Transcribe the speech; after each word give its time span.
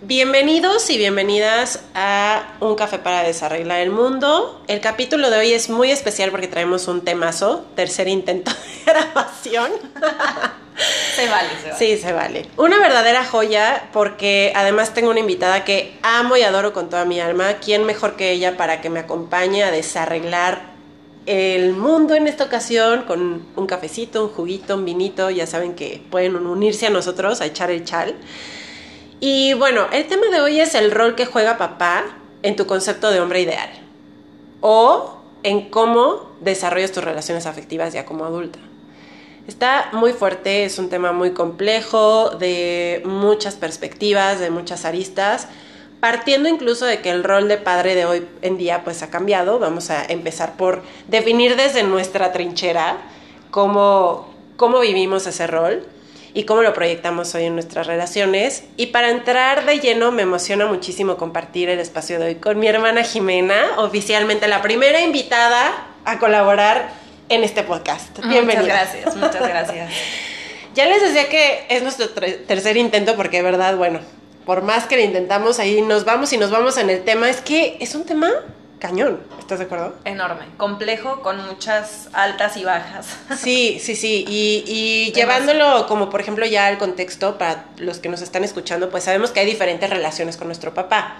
Bienvenidos 0.00 0.90
y 0.90 0.96
bienvenidas 0.96 1.80
a 1.92 2.54
Un 2.60 2.76
Café 2.76 3.00
para 3.00 3.24
Desarreglar 3.24 3.80
el 3.80 3.90
Mundo. 3.90 4.62
El 4.68 4.80
capítulo 4.80 5.28
de 5.28 5.38
hoy 5.38 5.52
es 5.52 5.68
muy 5.70 5.90
especial 5.90 6.30
porque 6.30 6.46
traemos 6.46 6.86
un 6.86 7.00
temazo, 7.00 7.66
tercer 7.74 8.06
intento 8.06 8.52
de 8.52 8.92
grabación. 8.92 9.72
Se 11.16 11.28
vale, 11.28 11.48
se 11.60 11.70
vale. 11.70 11.78
Sí, 11.78 11.96
se 11.96 12.12
vale. 12.12 12.46
Una 12.56 12.78
verdadera 12.78 13.24
joya 13.24 13.88
porque 13.92 14.52
además 14.54 14.94
tengo 14.94 15.10
una 15.10 15.18
invitada 15.18 15.64
que 15.64 15.98
amo 16.02 16.36
y 16.36 16.42
adoro 16.42 16.72
con 16.72 16.88
toda 16.88 17.04
mi 17.04 17.18
alma. 17.18 17.54
¿Quién 17.54 17.82
mejor 17.82 18.14
que 18.14 18.30
ella 18.30 18.56
para 18.56 18.80
que 18.80 18.90
me 18.90 19.00
acompañe 19.00 19.64
a 19.64 19.72
desarreglar 19.72 20.62
el 21.26 21.72
mundo 21.72 22.14
en 22.14 22.28
esta 22.28 22.44
ocasión 22.44 23.02
con 23.02 23.48
un 23.56 23.66
cafecito, 23.66 24.22
un 24.22 24.30
juguito, 24.30 24.76
un 24.76 24.84
vinito? 24.84 25.28
Ya 25.30 25.48
saben 25.48 25.74
que 25.74 26.00
pueden 26.08 26.36
unirse 26.36 26.86
a 26.86 26.90
nosotros 26.90 27.40
a 27.40 27.46
echar 27.46 27.72
el 27.72 27.84
chal. 27.84 28.14
Y 29.20 29.54
bueno, 29.54 29.88
el 29.92 30.06
tema 30.06 30.28
de 30.28 30.40
hoy 30.40 30.60
es 30.60 30.74
el 30.74 30.92
rol 30.92 31.16
que 31.16 31.26
juega 31.26 31.58
papá 31.58 32.04
en 32.42 32.54
tu 32.54 32.66
concepto 32.66 33.10
de 33.10 33.20
hombre 33.20 33.40
ideal 33.40 33.68
o 34.60 35.18
en 35.42 35.70
cómo 35.70 36.30
desarrollas 36.40 36.92
tus 36.92 37.02
relaciones 37.02 37.46
afectivas 37.46 37.92
ya 37.92 38.04
como 38.04 38.24
adulta. 38.24 38.60
Está 39.48 39.88
muy 39.92 40.12
fuerte, 40.12 40.64
es 40.64 40.78
un 40.78 40.88
tema 40.88 41.12
muy 41.12 41.32
complejo, 41.32 42.30
de 42.30 43.02
muchas 43.04 43.56
perspectivas, 43.56 44.38
de 44.38 44.50
muchas 44.50 44.84
aristas, 44.84 45.48
partiendo 46.00 46.48
incluso 46.48 46.84
de 46.84 47.00
que 47.00 47.10
el 47.10 47.24
rol 47.24 47.48
de 47.48 47.56
padre 47.56 47.94
de 47.94 48.04
hoy 48.04 48.28
en 48.42 48.56
día 48.56 48.84
pues 48.84 49.02
ha 49.02 49.10
cambiado. 49.10 49.58
Vamos 49.58 49.90
a 49.90 50.04
empezar 50.04 50.56
por 50.56 50.82
definir 51.08 51.56
desde 51.56 51.82
nuestra 51.82 52.30
trinchera 52.30 52.98
cómo, 53.50 54.32
cómo 54.56 54.80
vivimos 54.80 55.26
ese 55.26 55.46
rol 55.48 55.86
y 56.34 56.44
cómo 56.44 56.62
lo 56.62 56.72
proyectamos 56.74 57.34
hoy 57.34 57.44
en 57.44 57.54
nuestras 57.54 57.86
relaciones. 57.86 58.64
Y 58.76 58.86
para 58.86 59.10
entrar 59.10 59.64
de 59.66 59.80
lleno, 59.80 60.12
me 60.12 60.22
emociona 60.22 60.66
muchísimo 60.66 61.16
compartir 61.16 61.68
el 61.68 61.78
espacio 61.78 62.18
de 62.18 62.26
hoy 62.26 62.34
con 62.36 62.58
mi 62.58 62.66
hermana 62.66 63.02
Jimena, 63.02 63.78
oficialmente 63.78 64.48
la 64.48 64.62
primera 64.62 65.00
invitada 65.00 65.86
a 66.04 66.18
colaborar 66.18 66.90
en 67.28 67.44
este 67.44 67.62
podcast. 67.62 68.18
Bienvenida. 68.20 68.62
Muchas 68.62 68.66
gracias, 68.66 69.16
muchas 69.16 69.48
gracias. 69.48 69.92
ya 70.74 70.86
les 70.86 71.02
decía 71.02 71.28
que 71.28 71.66
es 71.68 71.82
nuestro 71.82 72.08
tercer 72.08 72.76
intento 72.76 73.16
porque 73.16 73.38
de 73.38 73.42
verdad, 73.42 73.76
bueno, 73.76 74.00
por 74.44 74.62
más 74.62 74.86
que 74.86 74.96
lo 74.96 75.02
intentamos, 75.02 75.58
ahí 75.58 75.82
nos 75.82 76.04
vamos 76.04 76.32
y 76.32 76.38
nos 76.38 76.50
vamos 76.50 76.78
en 76.78 76.88
el 76.88 77.04
tema. 77.04 77.28
Es 77.28 77.40
que 77.40 77.76
es 77.80 77.94
un 77.94 78.04
tema 78.04 78.30
cañón, 78.78 79.20
¿estás 79.38 79.58
de 79.58 79.66
acuerdo? 79.66 79.94
Enorme, 80.04 80.46
complejo, 80.56 81.20
con 81.22 81.44
muchas 81.46 82.08
altas 82.12 82.56
y 82.56 82.64
bajas. 82.64 83.16
Sí, 83.36 83.78
sí, 83.80 83.96
sí, 83.96 84.24
y, 84.28 84.64
y 84.66 85.12
llevándolo 85.12 85.86
como 85.86 86.10
por 86.10 86.20
ejemplo 86.20 86.44
ya 86.46 86.66
al 86.66 86.78
contexto, 86.78 87.38
para 87.38 87.66
los 87.76 87.98
que 87.98 88.08
nos 88.08 88.22
están 88.22 88.44
escuchando, 88.44 88.90
pues 88.90 89.04
sabemos 89.04 89.30
que 89.30 89.40
hay 89.40 89.46
diferentes 89.46 89.88
relaciones 89.88 90.36
con 90.36 90.48
nuestro 90.48 90.74
papá. 90.74 91.18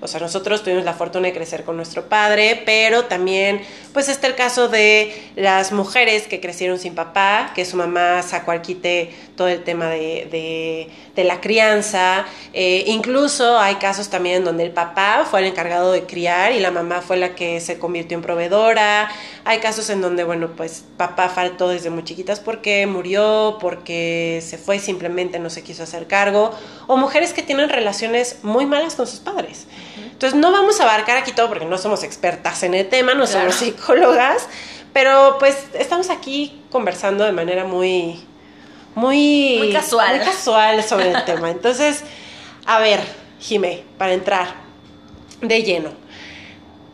O 0.00 0.08
sea, 0.08 0.20
nosotros 0.20 0.62
tuvimos 0.62 0.84
la 0.84 0.94
fortuna 0.94 1.28
de 1.28 1.32
crecer 1.32 1.64
con 1.64 1.76
nuestro 1.76 2.08
padre, 2.08 2.62
pero 2.66 3.04
también, 3.04 3.62
pues 3.92 4.08
está 4.08 4.26
el 4.26 4.34
caso 4.34 4.68
de 4.68 5.30
las 5.36 5.72
mujeres 5.72 6.26
que 6.26 6.40
crecieron 6.40 6.78
sin 6.78 6.94
papá, 6.94 7.52
que 7.54 7.64
su 7.64 7.76
mamá 7.76 8.22
sacó 8.22 8.50
al 8.50 8.62
quite 8.62 9.10
todo 9.36 9.48
el 9.48 9.64
tema 9.64 9.88
de, 9.88 10.88
de, 11.14 11.24
la 11.24 11.40
crianza. 11.40 12.26
Eh, 12.52 12.84
incluso 12.86 13.58
hay 13.58 13.76
casos 13.76 14.10
también 14.10 14.44
donde 14.44 14.64
el 14.64 14.70
papá 14.70 15.26
fue 15.28 15.40
el 15.40 15.46
encargado 15.46 15.92
de 15.92 16.02
criar 16.02 16.52
y 16.52 16.60
la 16.60 16.70
mamá 16.70 17.00
fue 17.00 17.16
la 17.16 17.34
que 17.34 17.60
se 17.60 17.78
convirtió 17.78 18.16
en 18.16 18.22
proveedora. 18.22 19.10
Hay 19.48 19.60
casos 19.60 19.88
en 19.90 20.00
donde, 20.00 20.24
bueno, 20.24 20.56
pues 20.56 20.82
papá 20.96 21.28
faltó 21.28 21.68
desde 21.68 21.88
muy 21.88 22.02
chiquitas 22.02 22.40
porque 22.40 22.84
murió, 22.88 23.58
porque 23.60 24.42
se 24.44 24.58
fue 24.58 24.80
simplemente 24.80 25.38
no 25.38 25.50
se 25.50 25.62
quiso 25.62 25.84
hacer 25.84 26.08
cargo. 26.08 26.50
O 26.88 26.96
mujeres 26.96 27.32
que 27.32 27.42
tienen 27.42 27.68
relaciones 27.68 28.40
muy 28.42 28.66
malas 28.66 28.96
con 28.96 29.06
sus 29.06 29.20
padres. 29.20 29.68
Entonces 30.02 30.36
no 30.36 30.50
vamos 30.50 30.80
a 30.80 30.82
abarcar 30.82 31.16
aquí 31.16 31.30
todo 31.30 31.48
porque 31.48 31.64
no 31.64 31.78
somos 31.78 32.02
expertas 32.02 32.64
en 32.64 32.74
el 32.74 32.88
tema, 32.88 33.14
no 33.14 33.24
somos 33.28 33.54
psicólogas, 33.54 34.48
pero 34.92 35.36
pues 35.38 35.56
estamos 35.74 36.10
aquí 36.10 36.60
conversando 36.72 37.22
de 37.22 37.30
manera 37.30 37.62
muy, 37.62 38.24
muy, 38.96 39.58
muy 39.58 39.72
casual. 39.72 40.16
Muy 40.16 40.26
casual 40.26 40.82
sobre 40.82 41.12
el 41.12 41.24
tema. 41.24 41.52
Entonces, 41.52 42.02
a 42.66 42.80
ver, 42.80 42.98
Jime, 43.38 43.84
para 43.96 44.12
entrar 44.12 44.48
de 45.40 45.62
lleno, 45.62 45.90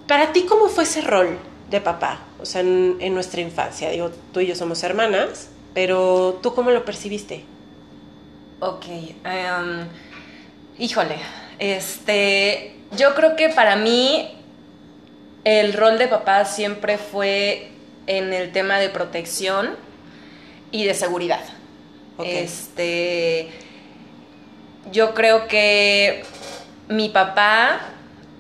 para 0.07 0.35
ti 0.35 0.43
cómo 0.43 0.69
fue 0.69 0.85
ese 0.85 1.01
rol 1.01 1.39
de 1.71 1.81
papá? 1.81 2.19
O 2.43 2.47
sea, 2.47 2.61
en, 2.61 2.97
en 3.01 3.15
nuestra 3.15 3.41
infancia, 3.41 3.91
digo, 3.91 4.11
tú 4.33 4.41
y 4.41 4.47
yo 4.47 4.55
somos 4.55 4.83
hermanas, 4.83 5.49
pero 5.75 6.41
tú 6.43 6.55
cómo 6.55 6.71
lo 6.71 6.85
percibiste? 6.85 7.45
Ok, 8.61 8.87
um, 9.25 9.87
híjole, 10.79 11.17
este, 11.59 12.77
yo 12.97 13.15
creo 13.15 13.37
que 13.37 13.49
para 13.49 13.77
mí 13.77 14.37
el 15.45 15.73
rol 15.73 15.99
de 15.99 16.09
papá 16.09 16.45
siempre 16.45 16.99
fue 16.99 17.71
en 18.07 18.33
el 18.33 18.53
tema 18.53 18.79
de 18.79 18.89
protección 18.89 19.77
y 20.71 20.85
de 20.85 20.95
seguridad. 20.95 21.43
Este, 22.25 23.49
yo 24.93 25.15
creo 25.15 25.49
que 25.49 26.25
mi 26.89 27.09
papá 27.09 27.81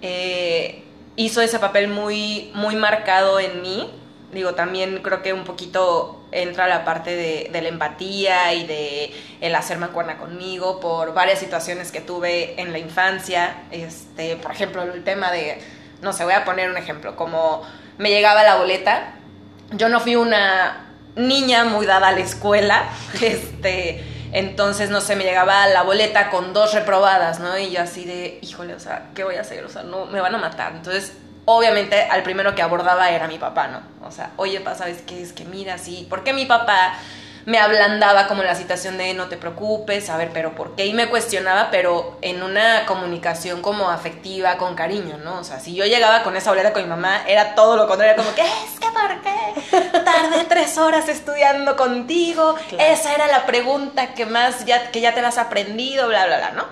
eh, 0.02 0.82
hizo 1.16 1.40
ese 1.40 1.58
papel 1.58 1.88
muy, 1.88 2.50
muy 2.54 2.76
marcado 2.76 3.40
en 3.40 3.62
mí. 3.62 3.90
Digo, 4.32 4.54
también 4.54 5.00
creo 5.02 5.22
que 5.22 5.32
un 5.32 5.44
poquito 5.44 6.24
entra 6.32 6.66
la 6.66 6.84
parte 6.84 7.14
de, 7.14 7.50
la 7.52 7.68
empatía 7.68 8.54
y 8.54 8.66
de 8.66 9.12
el 9.40 9.54
hacer 9.54 9.78
mancuerna 9.78 10.16
conmigo 10.16 10.80
por 10.80 11.12
varias 11.12 11.38
situaciones 11.38 11.92
que 11.92 12.00
tuve 12.00 12.60
en 12.60 12.72
la 12.72 12.78
infancia. 12.78 13.64
Este, 13.70 14.36
por 14.36 14.52
ejemplo, 14.52 14.82
el 14.82 15.04
tema 15.04 15.30
de, 15.30 15.60
no 16.00 16.12
sé, 16.12 16.24
voy 16.24 16.32
a 16.32 16.44
poner 16.44 16.70
un 16.70 16.78
ejemplo, 16.78 17.14
como 17.14 17.62
me 17.98 18.10
llegaba 18.10 18.42
la 18.42 18.56
boleta. 18.56 19.14
Yo 19.72 19.88
no 19.90 20.00
fui 20.00 20.16
una 20.16 20.86
niña 21.14 21.64
muy 21.64 21.84
dada 21.84 22.08
a 22.08 22.12
la 22.12 22.20
escuela, 22.20 22.84
este, 23.20 24.02
entonces, 24.32 24.88
no 24.90 25.00
sé, 25.00 25.14
me 25.14 25.24
llegaba 25.24 25.66
la 25.66 25.82
boleta 25.82 26.30
con 26.30 26.54
dos 26.54 26.72
reprobadas, 26.72 27.38
¿no? 27.38 27.58
Y 27.58 27.70
yo 27.70 27.82
así 27.82 28.04
de, 28.04 28.38
híjole, 28.40 28.74
o 28.74 28.80
sea, 28.80 29.10
¿qué 29.14 29.24
voy 29.24 29.36
a 29.36 29.42
hacer? 29.42 29.64
O 29.64 29.68
sea, 29.68 29.82
no, 29.82 30.06
me 30.06 30.20
van 30.20 30.34
a 30.34 30.38
matar. 30.38 30.72
Entonces, 30.72 31.12
obviamente 31.44 32.02
al 32.02 32.22
primero 32.22 32.54
que 32.54 32.62
abordaba 32.62 33.10
era 33.10 33.28
mi 33.28 33.38
papá, 33.38 33.68
¿no? 33.68 33.82
O 34.06 34.10
sea, 34.10 34.30
oye, 34.36 34.60
pa, 34.60 34.74
¿sabes 34.74 35.02
qué? 35.02 35.22
Es 35.22 35.32
que 35.32 35.44
mira, 35.44 35.76
sí, 35.76 36.06
¿por 36.08 36.24
qué 36.24 36.32
mi 36.32 36.46
papá 36.46 36.94
me 37.44 37.58
ablandaba 37.58 38.28
como 38.28 38.42
la 38.42 38.54
situación 38.54 38.98
de 38.98 39.14
no 39.14 39.26
te 39.26 39.36
preocupes, 39.36 40.08
a 40.10 40.16
ver, 40.16 40.30
pero 40.32 40.54
¿por 40.54 40.76
qué? 40.76 40.86
Y 40.86 40.94
me 40.94 41.08
cuestionaba, 41.08 41.68
pero 41.70 42.18
en 42.22 42.42
una 42.42 42.86
comunicación 42.86 43.62
como 43.62 43.90
afectiva, 43.90 44.56
con 44.58 44.74
cariño, 44.74 45.18
¿no? 45.18 45.40
O 45.40 45.44
sea, 45.44 45.58
si 45.58 45.74
yo 45.74 45.84
llegaba 45.84 46.22
con 46.22 46.36
esa 46.36 46.50
boleta 46.50 46.72
con 46.72 46.82
mi 46.82 46.88
mamá, 46.88 47.22
era 47.26 47.54
todo 47.54 47.76
lo 47.76 47.88
contrario, 47.88 48.16
como 48.16 48.34
que 48.34 48.42
es 48.42 48.78
que 48.78 48.86
¿por 48.86 49.20
qué? 49.22 49.98
Tardé 50.04 50.44
tres 50.48 50.78
horas 50.78 51.08
estudiando 51.08 51.76
contigo, 51.76 52.54
esa 52.78 53.14
era 53.14 53.26
la 53.26 53.46
pregunta 53.46 54.14
que 54.14 54.26
más, 54.26 54.64
ya, 54.64 54.90
que 54.90 55.00
ya 55.00 55.14
te 55.14 55.22
la 55.22 55.28
has 55.28 55.38
aprendido, 55.38 56.08
bla, 56.08 56.26
bla, 56.26 56.38
bla, 56.38 56.50
¿no? 56.52 56.66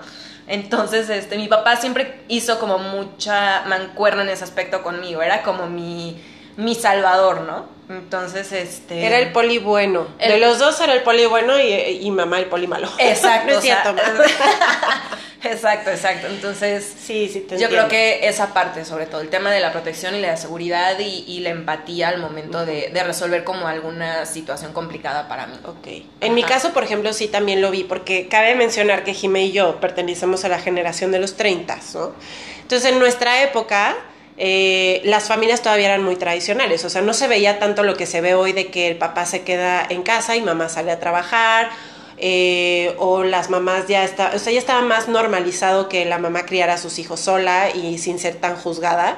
Entonces, 0.47 1.09
este, 1.09 1.37
mi 1.37 1.47
papá 1.47 1.75
siempre 1.77 2.23
hizo 2.27 2.59
como 2.59 2.77
mucha 2.77 3.63
mancuerna 3.67 4.23
en 4.23 4.29
ese 4.29 4.43
aspecto 4.43 4.83
conmigo, 4.83 5.21
era 5.21 5.43
como 5.43 5.67
mi, 5.67 6.21
mi 6.57 6.75
salvador, 6.75 7.41
¿no? 7.41 7.80
Entonces, 7.97 8.51
este... 8.51 9.05
Era 9.05 9.19
el 9.19 9.31
poli 9.31 9.57
bueno. 9.57 10.07
De 10.17 10.37
los 10.37 10.59
dos 10.59 10.79
era 10.79 10.93
el 10.93 11.03
poli 11.03 11.25
bueno 11.25 11.59
y, 11.59 12.09
mamá 12.11 12.39
el 12.39 12.45
poli 12.45 12.67
malo. 12.67 12.89
Exacto. 12.97 13.51
exacto, 15.43 15.89
exacto. 15.89 16.27
Entonces, 16.27 16.85
sí, 16.85 17.29
sí, 17.29 17.45
yo 17.57 17.69
creo 17.69 17.87
que 17.87 18.27
esa 18.27 18.53
parte, 18.53 18.85
sobre 18.85 19.05
todo, 19.05 19.21
el 19.21 19.29
tema 19.29 19.51
de 19.51 19.59
la 19.59 19.71
protección 19.71 20.15
y 20.15 20.21
la 20.21 20.37
seguridad 20.37 20.97
y, 20.99 21.39
la 21.41 21.49
empatía 21.49 22.09
al 22.09 22.19
momento 22.19 22.65
de, 22.65 22.91
resolver 23.03 23.43
como 23.43 23.67
alguna 23.67 24.25
situación 24.25 24.73
complicada 24.73 25.27
para 25.27 25.47
mí. 25.47 25.57
Ok. 25.65 26.05
En 26.21 26.33
mi 26.33 26.43
caso, 26.43 26.71
por 26.71 26.83
ejemplo, 26.83 27.13
sí 27.13 27.27
también 27.27 27.61
lo 27.61 27.71
vi, 27.71 27.83
porque 27.83 28.27
cabe 28.27 28.55
mencionar 28.55 29.03
que 29.03 29.13
Jimé 29.13 29.45
y 29.45 29.51
yo 29.51 29.79
pertenecemos 29.79 30.45
a 30.45 30.49
la 30.49 30.59
generación 30.59 31.11
de 31.11 31.19
los 31.19 31.35
30, 31.35 31.77
¿no? 31.93 32.13
Entonces, 32.61 32.91
en 32.91 32.99
nuestra 32.99 33.43
época 33.43 33.97
eh, 34.37 35.01
las 35.03 35.25
familias 35.25 35.61
todavía 35.61 35.87
eran 35.87 36.03
muy 36.03 36.15
tradicionales, 36.15 36.83
o 36.85 36.89
sea, 36.89 37.01
no 37.01 37.13
se 37.13 37.27
veía 37.27 37.59
tanto 37.59 37.83
lo 37.83 37.95
que 37.95 38.05
se 38.05 38.21
ve 38.21 38.33
hoy 38.33 38.53
de 38.53 38.67
que 38.67 38.87
el 38.87 38.97
papá 38.97 39.25
se 39.25 39.41
queda 39.41 39.85
en 39.89 40.03
casa 40.03 40.35
y 40.35 40.41
mamá 40.41 40.69
sale 40.69 40.91
a 40.91 40.99
trabajar, 40.99 41.69
eh, 42.17 42.93
o 42.99 43.23
las 43.23 43.49
mamás 43.49 43.87
ya 43.87 44.03
está, 44.03 44.31
o 44.35 44.39
sea, 44.39 44.53
ya 44.53 44.59
estaba 44.59 44.81
más 44.81 45.07
normalizado 45.07 45.89
que 45.89 46.05
la 46.05 46.19
mamá 46.19 46.45
criara 46.45 46.75
a 46.75 46.77
sus 46.77 46.99
hijos 46.99 47.19
sola 47.19 47.71
y 47.71 47.97
sin 47.97 48.19
ser 48.19 48.35
tan 48.35 48.55
juzgada. 48.55 49.17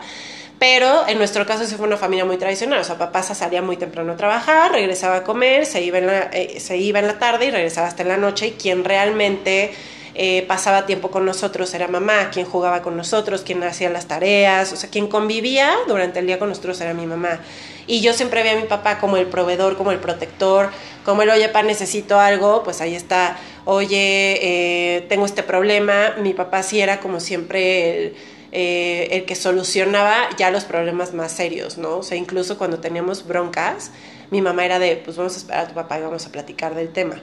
Pero 0.58 1.06
en 1.10 1.18
nuestro 1.18 1.46
caso 1.46 1.66
sí 1.66 1.76
fue 1.76 1.88
una 1.88 1.98
familia 1.98 2.24
muy 2.24 2.38
tradicional, 2.38 2.80
o 2.80 2.84
sea, 2.86 2.98
papá 2.98 3.22
salía 3.22 3.62
muy 3.62 3.76
temprano 3.76 4.14
a 4.14 4.16
trabajar, 4.16 4.72
regresaba 4.72 5.18
a 5.18 5.24
comer, 5.24 5.66
se 5.66 5.82
iba 5.82 5.98
en 5.98 6.08
la, 6.08 6.20
eh, 6.32 6.62
se 6.62 6.78
iba 6.78 7.00
en 7.00 7.08
la 7.08 7.20
tarde 7.20 7.48
y 7.48 7.52
regresaba 7.52 7.88
hasta 7.88 8.04
en 8.04 8.08
la 8.08 8.18
noche 8.18 8.48
y 8.48 8.52
quien 8.52 8.86
realmente 8.86 9.74
eh, 10.16 10.46
pasaba 10.48 10.86
tiempo 10.86 11.10
con 11.10 11.26
nosotros 11.26 11.74
era 11.74 11.88
mamá, 11.88 12.30
quien 12.32 12.46
jugaba 12.46 12.82
con 12.82 12.96
nosotros, 12.96 13.42
quien 13.42 13.64
hacía 13.64 13.90
las 13.90 14.08
tareas, 14.08 14.72
o 14.72 14.76
sea, 14.76 14.90
quien 14.90 15.08
convivía 15.08 15.74
durante 15.88 16.20
el 16.20 16.28
día 16.28 16.40
con 16.40 16.50
nosotros 16.50 16.80
era 16.82 16.94
mi 16.94 17.06
mamá. 17.06 17.40
Y 17.88 18.02
yo 18.02 18.14
siempre 18.14 18.44
veía 18.44 18.58
a 18.58 18.62
mi 18.62 18.68
papá 18.68 19.00
como 19.00 19.18
el 19.18 19.26
proveedor, 19.26 19.76
como 19.76 19.92
el 19.92 20.00
protector, 20.00 20.70
como 21.04 21.22
el, 21.22 21.30
oye, 21.30 21.50
pa, 21.50 21.64
necesito 21.64 22.20
algo, 22.20 22.64
pues 22.64 22.80
ahí 22.80 22.96
está 22.96 23.38
oye, 23.66 24.40
eh, 24.42 25.02
tengo 25.10 25.26
este 25.26 25.44
problema, 25.44 26.16
mi 26.22 26.34
papá 26.34 26.64
sí 26.64 26.80
era 26.80 27.00
como 27.00 27.20
siempre 27.20 28.06
el, 28.08 28.16
eh, 28.52 29.08
el, 29.12 29.26
que 29.26 29.36
solucionaba 29.36 30.30
ya 30.38 30.52
los 30.52 30.66
problemas 30.66 31.14
más 31.14 31.32
serios, 31.32 31.78
¿no? 31.78 31.98
O 31.98 32.04
sea, 32.04 32.18
incluso 32.18 32.58
cuando 32.58 32.80
teníamos 32.80 33.26
broncas, 33.26 33.92
mi 34.32 34.42
mamá 34.42 34.66
era 34.66 34.80
de, 34.80 34.98
pues 34.98 35.18
vamos 35.18 35.36
a 35.36 35.38
esperar 35.38 35.66
a 35.66 35.68
tu 35.70 35.74
papá 35.74 36.00
y 36.00 36.02
vamos 36.02 36.26
a 36.26 36.32
platicar 36.32 36.76
del 36.76 36.90
tema. 36.90 37.22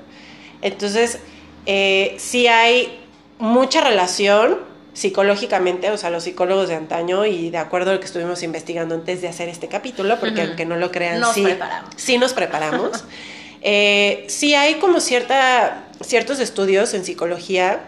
Entonces, 0.63 1.19
eh, 1.67 2.15
sí 2.19 2.47
hay 2.47 3.01
mucha 3.39 3.81
relación 3.81 4.59
psicológicamente, 4.93 5.91
o 5.91 5.97
sea, 5.97 6.11
los 6.11 6.25
psicólogos 6.25 6.69
de 6.69 6.75
antaño 6.75 7.25
y 7.25 7.51
de 7.51 7.59
acuerdo 7.59 7.91
a 7.91 7.95
lo 7.95 8.01
que 8.01 8.07
estuvimos 8.07 8.43
investigando 8.43 8.95
antes 8.95 9.23
de 9.23 9.29
hacer 9.29 9.49
este 9.49 9.69
capítulo, 9.69 10.19
porque 10.19 10.43
aunque 10.43 10.67
no 10.67 10.77
lo 10.77 10.91
crean, 10.91 11.21
nos 11.21 11.35
sí, 11.35 11.47
sí 11.97 12.19
nos 12.19 12.35
preparamos. 12.35 13.05
eh, 13.63 14.25
sí 14.29 14.55
hay 14.55 14.75
como 14.75 15.01
cierta, 15.01 15.85
ciertos 16.01 16.41
estudios 16.41 16.93
en 16.95 17.05
psicología 17.05 17.81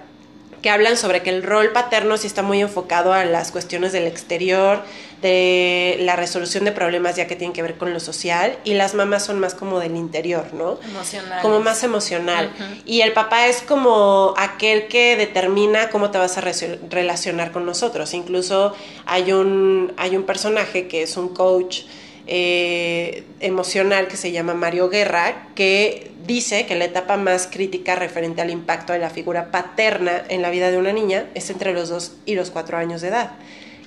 que 0.62 0.70
hablan 0.70 0.96
sobre 0.96 1.22
que 1.22 1.30
el 1.30 1.42
rol 1.42 1.72
paterno 1.72 2.16
sí 2.16 2.28
está 2.28 2.42
muy 2.42 2.60
enfocado 2.60 3.12
a 3.12 3.24
las 3.24 3.50
cuestiones 3.50 3.92
del 3.92 4.06
exterior, 4.06 4.82
de 5.22 5.96
la 6.00 6.16
resolución 6.16 6.64
de 6.64 6.72
problemas 6.72 7.16
ya 7.16 7.26
que 7.26 7.36
tienen 7.36 7.54
que 7.54 7.62
ver 7.62 7.78
con 7.78 7.92
lo 7.92 8.00
social, 8.00 8.58
y 8.64 8.74
las 8.74 8.94
mamás 8.94 9.24
son 9.24 9.38
más 9.38 9.54
como 9.54 9.80
del 9.80 9.96
interior, 9.96 10.52
¿no? 10.52 10.78
Emocional. 10.84 11.40
Como 11.40 11.60
más 11.60 11.82
emocional. 11.84 12.52
Uh 12.58 12.62
-huh. 12.62 12.82
Y 12.84 13.00
el 13.00 13.12
papá 13.12 13.46
es 13.46 13.62
como 13.62 14.34
aquel 14.36 14.88
que 14.88 15.16
determina 15.16 15.88
cómo 15.88 16.10
te 16.10 16.18
vas 16.18 16.36
a 16.36 16.40
re 16.40 16.52
relacionar 16.90 17.52
con 17.52 17.64
nosotros. 17.64 18.12
Incluso 18.14 18.74
hay 19.06 19.32
un, 19.32 19.92
hay 19.96 20.16
un 20.16 20.24
personaje 20.24 20.88
que 20.88 21.02
es 21.02 21.16
un 21.16 21.28
coach 21.28 21.82
eh, 22.26 23.24
emocional 23.40 24.06
que 24.06 24.16
se 24.16 24.30
llama 24.30 24.54
Mario 24.54 24.88
Guerra, 24.88 25.48
que 25.54 26.12
dice 26.24 26.66
que 26.66 26.76
la 26.76 26.84
etapa 26.84 27.16
más 27.16 27.48
crítica 27.50 27.96
referente 27.96 28.40
al 28.40 28.50
impacto 28.50 28.92
de 28.92 29.00
la 29.00 29.10
figura 29.10 29.50
paterna 29.50 30.22
en 30.28 30.40
la 30.40 30.50
vida 30.50 30.70
de 30.70 30.78
una 30.78 30.92
niña 30.92 31.26
es 31.34 31.50
entre 31.50 31.72
los 31.72 31.88
dos 31.88 32.12
y 32.24 32.34
los 32.34 32.50
cuatro 32.50 32.78
años 32.78 33.00
de 33.00 33.08
edad, 33.08 33.32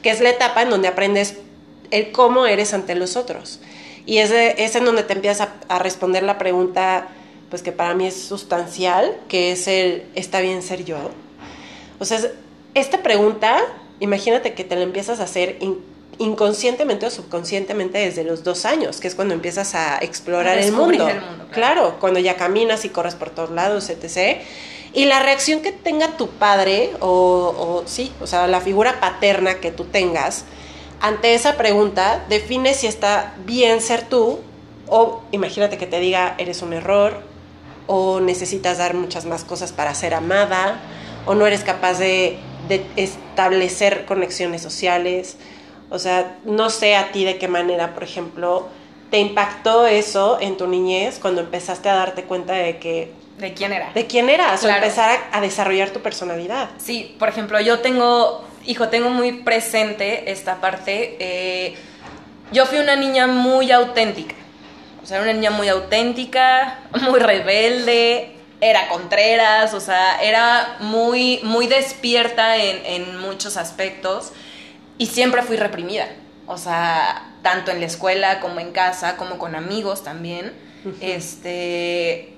que 0.05 0.11
es 0.11 0.21
la 0.21 0.29
etapa 0.29 0.61
en 0.61 0.69
donde 0.69 0.87
aprendes 0.87 1.37
el 1.89 2.11
cómo 2.11 2.45
eres 2.45 2.75
ante 2.75 2.93
los 2.93 3.15
otros. 3.15 3.59
Y 4.05 4.19
es, 4.19 4.29
de, 4.29 4.53
es 4.59 4.75
en 4.75 4.85
donde 4.85 5.01
te 5.01 5.13
empiezas 5.13 5.49
a, 5.49 5.55
a, 5.67 5.79
responder 5.79 6.21
la 6.21 6.37
pregunta, 6.37 7.07
pues 7.49 7.63
que 7.63 7.71
para 7.71 7.95
mí 7.95 8.05
es 8.05 8.13
sustancial, 8.13 9.17
que 9.29 9.51
es 9.51 9.67
el, 9.67 10.03
¿está 10.13 10.41
bien 10.41 10.61
ser 10.61 10.85
yo? 10.85 11.09
O 11.97 12.05
sea, 12.05 12.19
esta 12.75 13.01
pregunta, 13.01 13.59
imagínate 13.99 14.53
que 14.53 14.63
te 14.63 14.75
la 14.75 14.83
empiezas 14.83 15.19
a 15.21 15.23
hacer 15.23 15.57
inconscientemente 16.19 17.07
o 17.07 17.09
subconscientemente 17.09 17.97
desde 17.97 18.23
los 18.23 18.43
dos 18.43 18.65
años, 18.65 18.99
que 18.99 19.07
es 19.07 19.15
cuando 19.15 19.33
empiezas 19.33 19.73
a 19.73 19.97
explorar 19.97 20.59
el 20.59 20.71
mundo. 20.71 21.09
el 21.09 21.19
mundo. 21.19 21.45
Claro. 21.51 21.51
claro, 21.51 21.97
cuando 21.99 22.19
ya 22.19 22.35
caminas 22.35 22.85
y 22.85 22.89
corres 22.89 23.15
por 23.15 23.31
todos 23.31 23.49
lados, 23.49 23.89
etc. 23.89 24.43
Y 24.95 25.05
la 25.05 25.21
reacción 25.21 25.59
que 25.61 25.73
tenga 25.73 26.15
tu 26.15 26.29
padre, 26.29 26.93
o, 27.01 27.09
o 27.09 27.83
sí, 27.85 28.13
o 28.21 28.27
sea, 28.27 28.47
la 28.47 28.61
figura 28.61 29.01
paterna 29.01 29.55
que 29.55 29.69
tú 29.69 29.83
tengas, 29.83 30.45
ante 31.01 31.35
esa 31.35 31.57
pregunta, 31.57 32.25
define 32.29 32.73
si 32.73 32.87
está 32.87 33.35
bien 33.45 33.81
ser 33.81 34.07
tú, 34.07 34.39
o 34.87 35.21
imagínate 35.31 35.77
que 35.77 35.85
te 35.85 35.99
diga, 35.99 36.35
eres 36.37 36.61
un 36.61 36.71
error, 36.71 37.21
o 37.87 38.21
necesitas 38.21 38.77
dar 38.77 38.93
muchas 38.93 39.25
más 39.25 39.43
cosas 39.43 39.73
para 39.73 39.93
ser 39.93 40.13
amada, 40.13 40.79
o 41.25 41.35
no 41.35 41.45
eres 41.45 41.65
capaz 41.65 41.99
de, 41.99 42.39
de 42.69 42.85
establecer 42.95 44.05
conexiones 44.05 44.61
sociales. 44.61 45.35
O 45.89 45.99
sea, 45.99 46.37
no 46.45 46.69
sé 46.69 46.95
a 46.95 47.11
ti 47.11 47.25
de 47.25 47.37
qué 47.37 47.49
manera, 47.49 47.93
por 47.93 48.03
ejemplo, 48.03 48.67
te 49.11 49.19
impactó 49.19 49.85
eso 49.85 50.39
en 50.39 50.55
tu 50.55 50.67
niñez 50.67 51.19
cuando 51.19 51.41
empezaste 51.41 51.89
a 51.89 51.95
darte 51.95 52.23
cuenta 52.23 52.53
de 52.53 52.79
que... 52.79 53.24
¿De 53.37 53.53
quién 53.53 53.73
era? 53.73 53.91
De 53.93 54.07
quién 54.07 54.29
eras, 54.29 54.61
claro. 54.61 54.75
o 54.75 54.77
empezar 54.77 55.09
a, 55.31 55.37
a, 55.37 55.41
desarrollar 55.41 55.89
tu 55.89 56.01
personalidad. 56.01 56.69
Sí, 56.77 57.15
por 57.19 57.27
ejemplo, 57.27 57.59
yo 57.59 57.79
tengo, 57.79 58.45
hijo, 58.65 58.87
tengo 58.87 59.09
muy 59.09 59.33
presente 59.33 60.31
esta 60.31 60.61
parte. 60.61 61.17
Eh, 61.19 61.75
yo 62.51 62.65
fui 62.65 62.77
una 62.79 62.95
niña 62.95 63.27
muy 63.27 63.71
auténtica. 63.71 64.35
O 65.03 65.05
sea, 65.05 65.21
una 65.21 65.33
niña 65.33 65.51
muy 65.51 65.67
auténtica, 65.67 66.79
muy 67.01 67.19
rebelde, 67.19 68.35
era 68.61 68.87
contreras, 68.87 69.73
o 69.73 69.81
sea, 69.81 70.21
era 70.21 70.77
muy, 70.79 71.41
muy 71.43 71.67
despierta 71.67 72.57
en, 72.57 72.85
en 72.85 73.17
muchos 73.19 73.57
aspectos 73.57 74.31
y 74.97 75.07
siempre 75.07 75.41
fui 75.41 75.57
reprimida. 75.57 76.07
O 76.47 76.57
sea, 76.57 77.33
tanto 77.41 77.71
en 77.71 77.79
la 77.79 77.85
escuela 77.85 78.39
como 78.39 78.59
en 78.59 78.71
casa, 78.71 79.17
como 79.17 79.37
con 79.37 79.55
amigos 79.55 80.03
también. 80.03 80.53
Uh 80.83 80.89
-huh. 80.89 80.97
Este. 81.01 82.34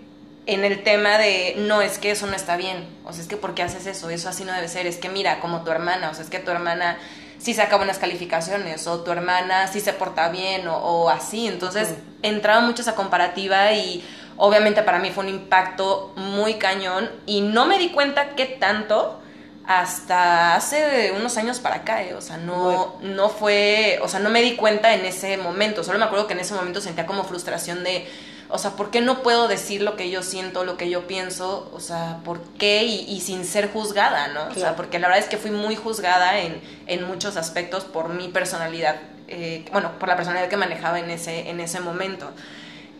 En 0.47 0.65
el 0.65 0.81
tema 0.83 1.17
de 1.17 1.55
no 1.57 1.81
es 1.81 1.99
que 1.99 2.11
eso 2.11 2.25
no 2.25 2.35
está 2.35 2.57
bien. 2.57 2.87
O 3.05 3.13
sea, 3.13 3.21
es 3.21 3.27
que 3.27 3.37
¿por 3.37 3.53
qué 3.53 3.63
haces 3.63 3.85
eso? 3.85 4.09
Eso 4.09 4.29
así 4.29 4.43
no 4.43 4.53
debe 4.53 4.67
ser. 4.67 4.87
Es 4.87 4.97
que 4.97 5.09
mira, 5.09 5.39
como 5.39 5.63
tu 5.63 5.71
hermana. 5.71 6.09
O 6.09 6.13
sea, 6.13 6.23
es 6.23 6.29
que 6.29 6.39
tu 6.39 6.49
hermana 6.49 6.97
sí 7.37 7.53
saca 7.53 7.77
buenas 7.77 7.99
calificaciones. 7.99 8.87
O 8.87 9.01
tu 9.01 9.11
hermana 9.11 9.67
sí 9.67 9.79
se 9.79 9.93
porta 9.93 10.29
bien. 10.29 10.67
O, 10.67 10.77
o 10.77 11.09
así. 11.09 11.47
Entonces, 11.47 11.93
entraba 12.23 12.61
mucho 12.61 12.81
esa 12.81 12.95
comparativa 12.95 13.73
y 13.73 14.03
obviamente 14.37 14.81
para 14.83 14.99
mí 14.99 15.11
fue 15.11 15.25
un 15.25 15.29
impacto 15.29 16.13
muy 16.15 16.55
cañón. 16.55 17.11
Y 17.25 17.41
no 17.41 17.65
me 17.65 17.77
di 17.77 17.89
cuenta 17.89 18.35
qué 18.35 18.45
tanto 18.45 19.21
hasta 19.67 20.55
hace 20.55 21.11
unos 21.15 21.35
años 21.35 21.59
para 21.59 21.75
acá, 21.75 22.01
¿eh? 22.01 22.13
o 22.13 22.21
sea, 22.21 22.37
no, 22.37 22.97
no 23.01 23.27
fue, 23.27 23.99
o 24.01 24.07
sea, 24.07 24.21
no 24.21 24.29
me 24.29 24.41
di 24.41 24.55
cuenta 24.55 24.95
en 24.95 25.05
ese 25.05 25.35
momento, 25.35 25.83
solo 25.83 25.99
me 25.99 26.05
acuerdo 26.05 26.25
que 26.25 26.33
en 26.33 26.39
ese 26.39 26.53
momento 26.53 26.79
sentía 26.79 27.05
como 27.05 27.25
frustración 27.25 27.83
de, 27.83 28.07
o 28.49 28.57
sea, 28.57 28.71
¿por 28.71 28.91
qué 28.91 29.01
no 29.01 29.23
puedo 29.23 29.47
decir 29.47 29.81
lo 29.81 29.97
que 29.97 30.09
yo 30.09 30.23
siento, 30.23 30.63
lo 30.63 30.77
que 30.77 30.89
yo 30.89 31.05
pienso? 31.05 31.69
O 31.73 31.79
sea, 31.79 32.19
¿por 32.23 32.41
qué? 32.57 32.83
Y, 32.85 33.01
y 33.09 33.19
sin 33.19 33.43
ser 33.43 33.71
juzgada, 33.71 34.27
¿no? 34.29 34.45
Claro. 34.45 34.51
O 34.55 34.59
sea, 34.59 34.75
porque 34.75 34.99
la 34.99 35.07
verdad 35.07 35.23
es 35.23 35.29
que 35.29 35.37
fui 35.37 35.51
muy 35.51 35.75
juzgada 35.75 36.39
en, 36.39 36.61
en 36.87 37.05
muchos 37.05 37.35
aspectos 37.35 37.83
por 37.83 38.09
mi 38.09 38.29
personalidad, 38.29 38.95
eh, 39.27 39.65
bueno, 39.71 39.91
por 39.99 40.07
la 40.07 40.15
personalidad 40.15 40.49
que 40.49 40.55
manejaba 40.55 40.99
en 40.99 41.09
ese, 41.09 41.49
en 41.49 41.59
ese 41.59 41.81
momento. 41.81 42.31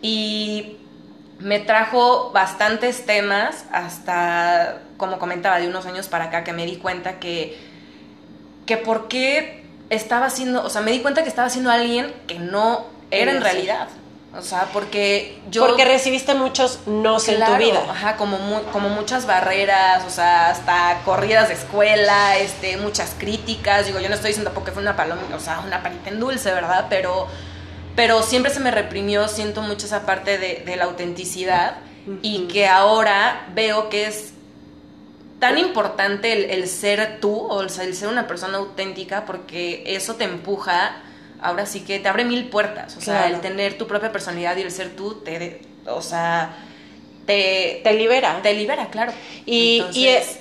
Y 0.01 0.77
me 1.39 1.59
trajo 1.59 2.31
bastantes 2.31 3.05
temas 3.05 3.65
hasta, 3.71 4.81
como 4.97 5.17
comentaba, 5.17 5.59
de 5.59 5.67
unos 5.67 5.85
años 5.85 6.07
para 6.07 6.25
acá 6.25 6.43
que 6.43 6.51
me 6.51 6.65
di 6.65 6.75
cuenta 6.75 7.19
que, 7.19 7.57
que 8.65 8.75
por 8.75 9.07
qué 9.07 9.63
estaba 9.89 10.29
siendo, 10.29 10.63
o 10.63 10.69
sea, 10.69 10.81
me 10.81 10.91
di 10.91 10.99
cuenta 10.99 11.23
que 11.23 11.29
estaba 11.29 11.49
siendo 11.49 11.71
alguien 11.71 12.13
que 12.27 12.37
no 12.37 12.85
era 13.11 13.31
en 13.31 13.41
realidad. 13.41 13.87
O 14.37 14.41
sea, 14.41 14.69
porque 14.71 15.39
yo... 15.49 15.65
Porque 15.65 15.83
recibiste 15.83 16.33
muchos 16.35 16.79
no 16.85 17.17
claro, 17.17 17.55
en 17.55 17.59
tu 17.59 17.65
vida. 17.65 17.85
Ajá, 17.89 18.17
como, 18.17 18.37
mu 18.37 18.61
como 18.71 18.89
muchas 18.89 19.25
barreras, 19.25 20.03
o 20.05 20.09
sea, 20.09 20.49
hasta 20.49 21.01
corridas 21.03 21.47
de 21.47 21.55
escuela, 21.55 22.37
este, 22.37 22.77
muchas 22.77 23.15
críticas. 23.17 23.87
Digo, 23.87 23.99
yo 23.99 24.09
no 24.09 24.15
estoy 24.15 24.29
diciendo 24.29 24.51
porque 24.53 24.71
fue 24.71 24.81
una 24.81 24.95
paloma, 24.95 25.21
o 25.35 25.39
sea, 25.39 25.59
una 25.61 25.81
palita 25.81 26.09
en 26.09 26.19
dulce, 26.19 26.51
¿verdad? 26.51 26.85
Pero 26.89 27.27
pero 27.97 28.21
siempre 28.21 28.53
se 28.53 28.59
me 28.59 28.69
reprimió, 28.69 29.27
siento 29.27 29.63
mucho 29.63 29.87
esa 29.87 30.05
parte 30.05 30.37
de, 30.37 30.61
de 30.63 30.75
la 30.75 30.85
autenticidad 30.85 31.77
uh 32.05 32.11
-huh. 32.11 32.19
y 32.21 32.47
que 32.47 32.67
ahora 32.67 33.47
veo 33.55 33.89
que 33.89 34.05
es 34.05 34.33
tan 35.39 35.57
importante 35.57 36.31
el, 36.31 36.51
el, 36.51 36.67
ser 36.67 37.19
tú 37.19 37.35
o 37.35 37.61
el, 37.61 37.71
el 37.81 37.95
ser 37.95 38.07
una 38.07 38.27
persona 38.27 38.59
auténtica 38.59 39.25
porque 39.25 39.83
eso 39.87 40.13
te 40.13 40.25
empuja, 40.25 40.95
ahora 41.41 41.65
sí 41.65 41.81
que 41.81 41.99
te 41.99 42.07
abre 42.07 42.25
mil 42.25 42.49
puertas, 42.49 42.97
o 42.97 42.99
claro. 42.99 43.27
sea, 43.27 43.35
el 43.35 43.41
tener 43.41 43.77
tu 43.77 43.87
propia 43.87 44.11
personalidad 44.11 44.57
y 44.57 44.61
el 44.61 44.71
ser 44.71 44.95
tú, 44.95 45.15
te, 45.15 45.61
o 45.85 46.01
sea, 46.01 46.55
te, 47.25 47.81
te 47.83 47.93
libera. 47.93 48.41
Te 48.41 48.53
libera, 48.53 48.87
claro. 48.89 49.11
Y, 49.45 49.77
Entonces, 49.79 49.97
y 49.97 50.07
es 50.07 50.39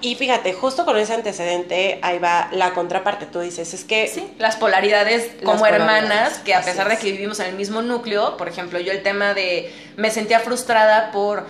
y 0.00 0.14
fíjate, 0.14 0.52
justo 0.52 0.84
con 0.84 0.96
ese 0.96 1.14
antecedente, 1.14 1.98
ahí 2.02 2.18
va 2.18 2.48
la 2.52 2.72
contraparte. 2.74 3.26
Tú 3.26 3.40
dices, 3.40 3.72
es 3.74 3.84
que. 3.84 4.08
Sí, 4.08 4.32
las 4.38 4.56
polaridades 4.56 5.32
las 5.34 5.44
como 5.44 5.58
polaridades, 5.60 6.04
hermanas, 6.04 6.38
que 6.38 6.54
a 6.54 6.62
pesar 6.62 6.88
de 6.88 6.98
que 6.98 7.12
vivimos 7.12 7.40
en 7.40 7.46
el 7.46 7.54
mismo 7.54 7.82
núcleo, 7.82 8.36
por 8.36 8.48
ejemplo, 8.48 8.78
yo 8.80 8.92
el 8.92 9.02
tema 9.02 9.34
de. 9.34 9.72
Me 9.96 10.10
sentía 10.10 10.40
frustrada 10.40 11.10
por. 11.12 11.46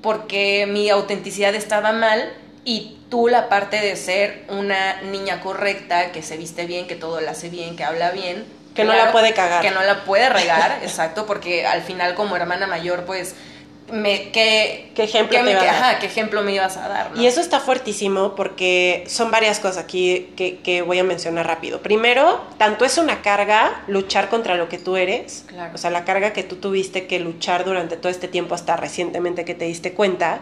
porque 0.00 0.66
mi 0.68 0.90
autenticidad 0.90 1.54
estaba 1.54 1.92
mal 1.92 2.32
y 2.64 2.98
tú 3.10 3.28
la 3.28 3.48
parte 3.48 3.80
de 3.80 3.96
ser 3.96 4.44
una 4.48 5.02
niña 5.02 5.40
correcta, 5.40 6.12
que 6.12 6.22
se 6.22 6.36
viste 6.36 6.66
bien, 6.66 6.86
que 6.86 6.94
todo 6.94 7.20
lo 7.20 7.30
hace 7.30 7.48
bien, 7.48 7.76
que 7.76 7.84
habla 7.84 8.10
bien. 8.10 8.44
Que 8.74 8.84
claro, 8.84 8.98
no 8.98 9.04
la 9.06 9.12
puede 9.12 9.34
cagar. 9.34 9.62
Que 9.62 9.70
no 9.70 9.82
la 9.82 10.04
puede 10.04 10.28
regar, 10.28 10.78
exacto, 10.82 11.26
porque 11.26 11.66
al 11.66 11.82
final, 11.82 12.14
como 12.14 12.36
hermana 12.36 12.66
mayor, 12.66 13.04
pues 13.04 13.34
me, 13.90 14.30
¿qué, 14.30 14.90
¿Qué 14.94 15.02
ejemplo 15.02 15.36
qué 15.36 15.44
me, 15.44 15.54
ajá, 15.54 15.98
¿qué 15.98 16.06
ejemplo 16.06 16.42
me 16.42 16.54
ibas 16.54 16.76
a 16.78 16.88
dar? 16.88 17.10
¿no? 17.10 17.20
Y 17.20 17.26
eso 17.26 17.40
está 17.40 17.60
fuertísimo 17.60 18.34
porque 18.34 19.04
son 19.06 19.30
varias 19.30 19.60
cosas 19.60 19.84
aquí 19.84 20.32
que, 20.36 20.60
que, 20.60 20.80
voy 20.80 20.98
a 20.98 21.04
mencionar 21.04 21.46
rápido. 21.46 21.82
Primero, 21.82 22.42
tanto 22.56 22.86
es 22.86 22.96
una 22.96 23.20
carga 23.20 23.82
luchar 23.88 24.30
contra 24.30 24.54
lo 24.54 24.68
que 24.70 24.78
tú 24.78 24.96
eres, 24.96 25.44
claro. 25.48 25.74
o 25.74 25.78
sea, 25.78 25.90
la 25.90 26.04
carga 26.04 26.32
que 26.32 26.42
tú 26.42 26.56
tuviste 26.56 27.06
que 27.06 27.18
luchar 27.18 27.64
durante 27.64 27.96
todo 27.98 28.08
este 28.08 28.28
tiempo 28.28 28.54
hasta 28.54 28.76
recientemente 28.76 29.44
que 29.44 29.54
te 29.54 29.66
diste 29.66 29.92
cuenta 29.92 30.40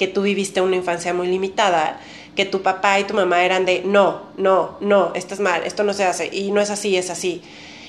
que 0.00 0.08
tú 0.08 0.22
viviste 0.22 0.62
una 0.62 0.76
infancia 0.76 1.12
muy 1.12 1.26
limitada, 1.26 2.00
que 2.34 2.46
tu 2.46 2.62
papá 2.62 2.98
y 2.98 3.04
tu 3.04 3.12
mamá 3.12 3.44
eran 3.44 3.66
de 3.66 3.82
no, 3.84 4.22
no, 4.38 4.78
no, 4.80 5.12
esto 5.14 5.34
es 5.34 5.40
mal, 5.40 5.62
esto 5.66 5.84
no 5.84 5.92
se 5.92 6.04
hace, 6.04 6.30
y 6.32 6.52
no 6.52 6.62
es 6.62 6.70
así, 6.70 6.96
es 6.96 7.10
así. 7.10 7.42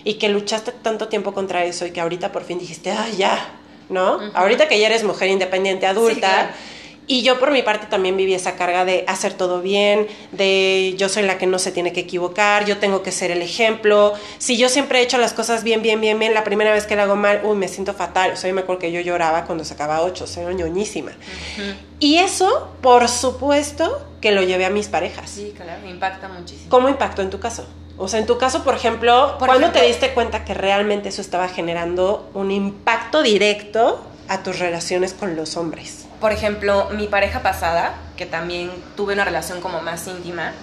Y 0.04 0.16
que 0.16 0.28
luchaste 0.28 0.74
tanto 0.74 1.08
tiempo 1.08 1.34
contra 1.34 1.64
eso 1.64 1.86
y 1.86 1.92
que 1.92 2.02
ahorita 2.02 2.34
por 2.34 2.44
fin 2.44 2.60
dijiste, 2.60 2.92
ah, 2.92 3.08
ya, 3.18 3.54
¿no? 3.88 4.18
Uh 4.18 4.20
-huh. 4.20 4.32
Ahorita 4.34 4.68
que 4.68 4.78
ya 4.78 4.88
eres 4.88 5.06
mujer 5.06 5.30
independiente, 5.30 5.88
adulta, 5.88 6.14
sí, 6.14 6.20
claro. 6.20 6.50
Y 7.08 7.24
yo 7.24 7.40
por 7.40 7.52
mi 7.52 7.62
parte 7.62 7.88
también 7.88 8.16
viví 8.16 8.34
esa 8.34 8.56
carga 8.56 8.86
de 8.86 9.04
hacer 9.08 9.34
todo 9.34 9.62
bien, 9.62 10.08
de 10.32 10.94
yo 10.98 11.10
soy 11.10 11.24
la 11.24 11.38
que 11.38 11.48
no 11.48 11.60
se 11.60 11.72
tiene 11.72 11.92
que 11.92 12.02
equivocar, 12.02 12.66
yo 12.66 12.78
tengo 12.78 13.04
que 13.04 13.12
ser 13.12 13.32
el 13.32 13.42
ejemplo. 13.42 14.14
Si 14.38 14.58
yo 14.58 14.70
siempre 14.70 15.00
he 15.00 15.02
hecho 15.04 15.18
las 15.18 15.34
cosas 15.34 15.64
bien, 15.64 15.82
bien, 15.82 16.00
bien, 16.00 16.18
bien, 16.20 16.34
la 16.34 16.44
primera 16.44 16.72
vez 16.72 16.86
que 16.86 16.96
lo 16.96 17.02
hago 17.02 17.16
mal, 17.16 17.42
uy, 17.44 17.58
me 17.58 17.68
siento 17.68 17.94
fatal. 17.94 18.32
O 18.32 18.36
sea, 18.36 18.50
yo 18.50 18.54
me 18.54 18.62
acuerdo 18.62 18.80
que 18.80 18.92
yo 18.92 19.02
lloraba 19.02 19.46
cuando 19.46 19.66
sacaba 19.66 20.02
ocho, 20.02 20.28
soy 20.28 20.54
ñoñísima. 20.56 21.12
Y 22.00 22.18
eso, 22.18 22.70
por 22.82 23.10
supuesto, 23.10 24.08
que 24.22 24.32
lo 24.32 24.44
llevé 24.44 24.66
a 24.66 24.70
mis 24.70 24.88
parejas. 24.88 25.30
Sí, 25.30 25.54
claro, 25.56 25.88
impacta 25.88 26.30
muchísimo. 26.30 26.70
¿Cómo 26.70 26.88
impactó 26.88 27.22
en 27.22 27.30
tu 27.30 27.40
caso? 27.40 27.66
O 27.98 28.08
sea, 28.08 28.20
en 28.20 28.26
tu 28.26 28.38
caso, 28.38 28.64
por 28.64 28.76
ejemplo, 28.76 29.36
¿cuándo 29.38 29.72
te 29.72 29.86
diste 29.86 30.14
cuenta 30.14 30.46
que 30.46 30.54
realmente 30.54 31.10
eso 31.10 31.22
estaba 31.22 31.48
generando 31.50 32.30
un 32.34 32.52
impacto 32.52 33.22
directo 33.22 34.04
a 34.28 34.44
tus 34.44 34.60
relaciones 34.60 35.14
con 35.14 35.36
los 35.36 35.58
hombres? 35.58 36.06
Por 36.22 36.32
ejemplo, 36.32 36.88
mi 36.92 37.08
pareja 37.08 37.42
pasada, 37.42 37.96
que 38.16 38.26
también 38.26 38.72
tuve 38.96 39.14
una 39.14 39.26
relación 39.26 39.60
como 39.60 39.82
más 39.82 40.08
íntima, 40.08 40.54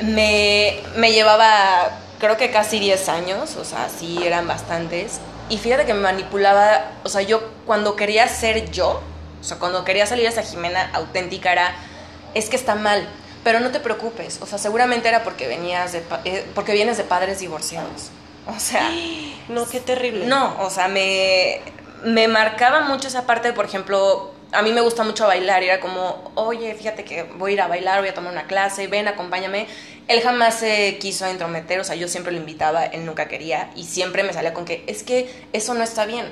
me, 0.00 0.80
me 0.96 1.12
llevaba 1.12 2.00
creo 2.18 2.36
que 2.36 2.50
casi 2.50 2.78
10 2.78 3.08
años, 3.08 3.56
o 3.56 3.64
sea, 3.64 3.88
sí 3.88 4.18
eran 4.24 4.46
bastantes. 4.46 5.20
Y 5.48 5.58
fíjate 5.58 5.84
que 5.84 5.94
me 5.94 6.00
manipulaba, 6.00 6.92
o 7.04 7.08
sea, 7.08 7.22
yo 7.22 7.42
cuando 7.66 7.96
quería 7.96 8.26
ser 8.28 8.70
yo, 8.70 9.00
o 9.40 9.44
sea, 9.44 9.58
cuando 9.58 9.84
quería 9.84 10.06
salir 10.06 10.26
esa 10.26 10.42
Jimena 10.42 10.90
auténtica 10.92 11.52
era, 11.52 11.74
es 12.34 12.48
que 12.48 12.56
está 12.56 12.74
mal, 12.74 13.06
pero 13.44 13.60
no 13.60 13.70
te 13.70 13.80
preocupes, 13.80 14.38
o 14.40 14.46
sea, 14.46 14.58
seguramente 14.58 15.08
era 15.08 15.22
porque 15.22 15.46
venías 15.46 15.92
de, 15.92 16.02
eh, 16.24 16.44
porque 16.54 16.72
vienes 16.72 16.96
de 16.96 17.04
padres 17.04 17.38
divorciados. 17.38 18.10
O 18.46 18.58
sea, 18.58 18.90
no, 19.48 19.66
qué 19.66 19.80
terrible. 19.80 20.26
No, 20.26 20.60
o 20.60 20.70
sea, 20.70 20.88
me, 20.88 21.60
me 22.04 22.28
marcaba 22.28 22.82
mucho 22.82 23.08
esa 23.08 23.26
parte, 23.26 23.52
por 23.52 23.64
ejemplo, 23.64 24.32
a 24.52 24.62
mí 24.62 24.72
me 24.72 24.80
gusta 24.80 25.02
mucho 25.02 25.26
bailar 25.26 25.62
y 25.62 25.66
era 25.66 25.80
como, 25.80 26.32
oye, 26.34 26.74
fíjate 26.74 27.04
que 27.04 27.24
voy 27.24 27.52
a 27.52 27.54
ir 27.54 27.60
a 27.60 27.66
bailar, 27.66 28.00
voy 28.00 28.08
a 28.08 28.14
tomar 28.14 28.32
una 28.32 28.46
clase, 28.46 28.86
ven, 28.86 29.08
acompáñame. 29.08 29.66
Él 30.08 30.20
jamás 30.20 30.54
se 30.60 30.98
quiso 30.98 31.26
entrometer, 31.26 31.80
o 31.80 31.84
sea, 31.84 31.96
yo 31.96 32.08
siempre 32.08 32.32
lo 32.32 32.38
invitaba, 32.38 32.84
él 32.84 33.04
nunca 33.04 33.28
quería 33.28 33.70
y 33.74 33.84
siempre 33.84 34.22
me 34.22 34.32
salía 34.32 34.54
con 34.54 34.64
que 34.64 34.84
es 34.86 35.02
que 35.02 35.28
eso 35.52 35.74
no 35.74 35.82
está 35.82 36.06
bien. 36.06 36.26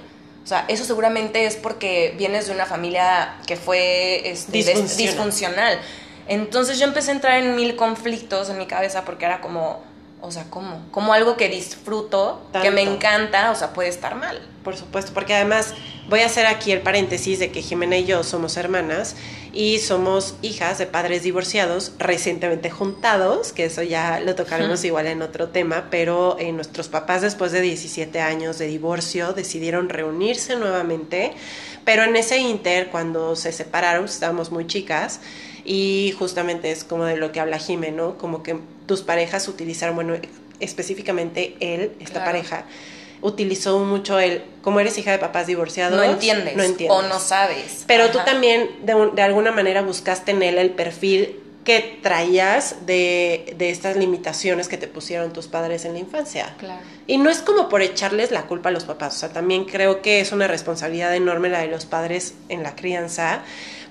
O 0.44 0.47
sea, 0.47 0.64
eso 0.68 0.85
seguramente 0.85 1.47
es 1.47 1.56
porque 1.56 2.14
vienes 2.18 2.47
de 2.47 2.52
una 2.52 2.66
familia 2.66 3.38
que 3.47 3.56
fue 3.56 4.28
este, 4.28 4.52
disfuncional. 4.52 4.97
disfuncional. 4.97 5.80
Entonces 6.28 6.78
yo 6.78 6.85
empecé 6.85 7.11
a 7.11 7.14
entrar 7.14 7.42
en 7.42 7.56
mil 7.56 7.76
conflictos 7.76 8.50
en 8.50 8.59
mi 8.59 8.66
cabeza 8.66 9.04
porque 9.04 9.25
era 9.25 9.40
como, 9.40 9.83
o 10.25 10.31
sea, 10.31 10.45
¿cómo? 10.49 10.87
Como 10.90 11.12
algo 11.12 11.37
que 11.37 11.49
disfruto, 11.49 12.40
que 12.62 12.71
me 12.71 12.83
encanta, 12.83 13.50
o 13.50 13.54
sea, 13.54 13.73
puede 13.73 13.90
estar 13.90 14.14
mal. 14.14 14.40
Por 14.62 14.76
supuesto, 14.76 15.12
porque 15.12 15.35
además 15.35 15.75
voy 16.09 16.21
a 16.21 16.26
hacer 16.26 16.47
aquí 16.47 16.73
el 16.73 16.81
paréntesis 16.81 17.38
de 17.38 17.50
que 17.50 17.61
Jimena 17.61 17.99
y 17.99 18.07
yo 18.07 18.23
somos 18.23 18.57
hermanas 18.57 19.16
y 19.52 19.78
somos 19.78 20.37
hijas 20.40 20.78
de 20.78 20.87
padres 20.87 21.23
divorciados 21.23 21.93
recientemente 21.99 22.71
juntados, 22.71 23.52
que 23.52 23.66
eso 23.66 23.83
ya 23.83 24.21
lo 24.21 24.35
tocaremos 24.35 24.83
igual 24.85 25.07
en 25.07 25.21
otro 25.21 25.49
tema, 25.49 25.88
pero 25.90 26.38
eh, 26.38 26.52
nuestros 26.52 26.88
papás 26.88 27.21
después 27.21 27.52
de 27.52 27.61
17 27.61 28.21
años 28.21 28.59
de 28.59 28.66
divorcio 28.66 29.35
decidieron 29.35 29.90
reunirse 29.90 30.57
nuevamente, 30.57 31.35
pero 31.85 32.02
en 32.02 32.16
ese 32.16 32.38
inter, 32.38 32.88
cuando 32.90 33.37
se 33.37 33.52
separaron, 33.52 34.07
estábamos 34.07 34.50
muy 34.50 34.66
chicas, 34.66 35.21
y 35.64 36.14
justamente 36.19 36.71
es 36.71 36.85
como 36.85 37.04
de 37.04 37.16
lo 37.16 37.33
que 37.33 37.40
habla 37.40 37.59
Jime, 37.59 37.90
¿no? 37.90 38.19
Como 38.19 38.43
que 38.43 38.59
tus 38.87 39.03
parejas 39.03 39.49
utilizaron, 39.49 39.95
bueno, 39.95 40.14
específicamente 40.61 41.57
él, 41.61 41.93
esta 42.00 42.25
pareja, 42.25 42.64
utilizó 43.23 43.79
mucho 43.79 44.19
el, 44.19 44.43
como 44.62 44.81
eres 44.81 44.99
hija 44.99 45.12
de 45.12 45.19
papás 45.19 45.47
divorciados, 45.47 45.97
no 45.97 46.05
entiendes, 46.05 46.57
no 46.57 46.62
entiendes. 46.62 46.99
o 46.99 47.03
no 47.03 47.19
sabes. 47.19 47.85
Pero 47.87 48.11
tú 48.11 48.19
también 48.25 48.69
de, 48.83 49.11
de, 49.14 49.23
alguna 49.23 49.50
manera 49.50 49.83
buscaste 49.83 50.33
en 50.33 50.43
él 50.43 50.59
el 50.59 50.71
perfil 50.71 51.41
que 51.64 51.99
traías 52.03 52.85
de, 52.85 53.55
de, 53.57 53.71
estas 53.71 53.97
limitaciones 53.97 54.69
que 54.69 54.76
te 54.76 54.87
pusieron 54.87 55.33
tus 55.33 55.49
padres 55.49 55.87
en 55.87 55.95
la 55.95 55.99
infancia. 55.99 56.55
Claro. 56.59 56.83
Y 57.07 57.17
no 57.17 57.31
es 57.31 57.38
como 57.38 57.71
por 57.71 57.81
echarles 57.81 58.31
la 58.31 58.43
culpa 58.43 58.69
a 58.69 58.73
los 58.73 58.85
papás, 58.85 59.17
o 59.17 59.19
sea, 59.21 59.31
también 59.31 59.64
creo 59.64 60.03
que 60.03 60.21
es 60.21 60.33
una 60.33 60.47
responsabilidad 60.47 61.14
enorme 61.17 61.49
la 61.49 61.61
de 61.61 61.69
los 61.69 61.87
padres 61.87 62.35
en 62.50 62.62
la 62.62 62.76
crianza, 62.76 63.43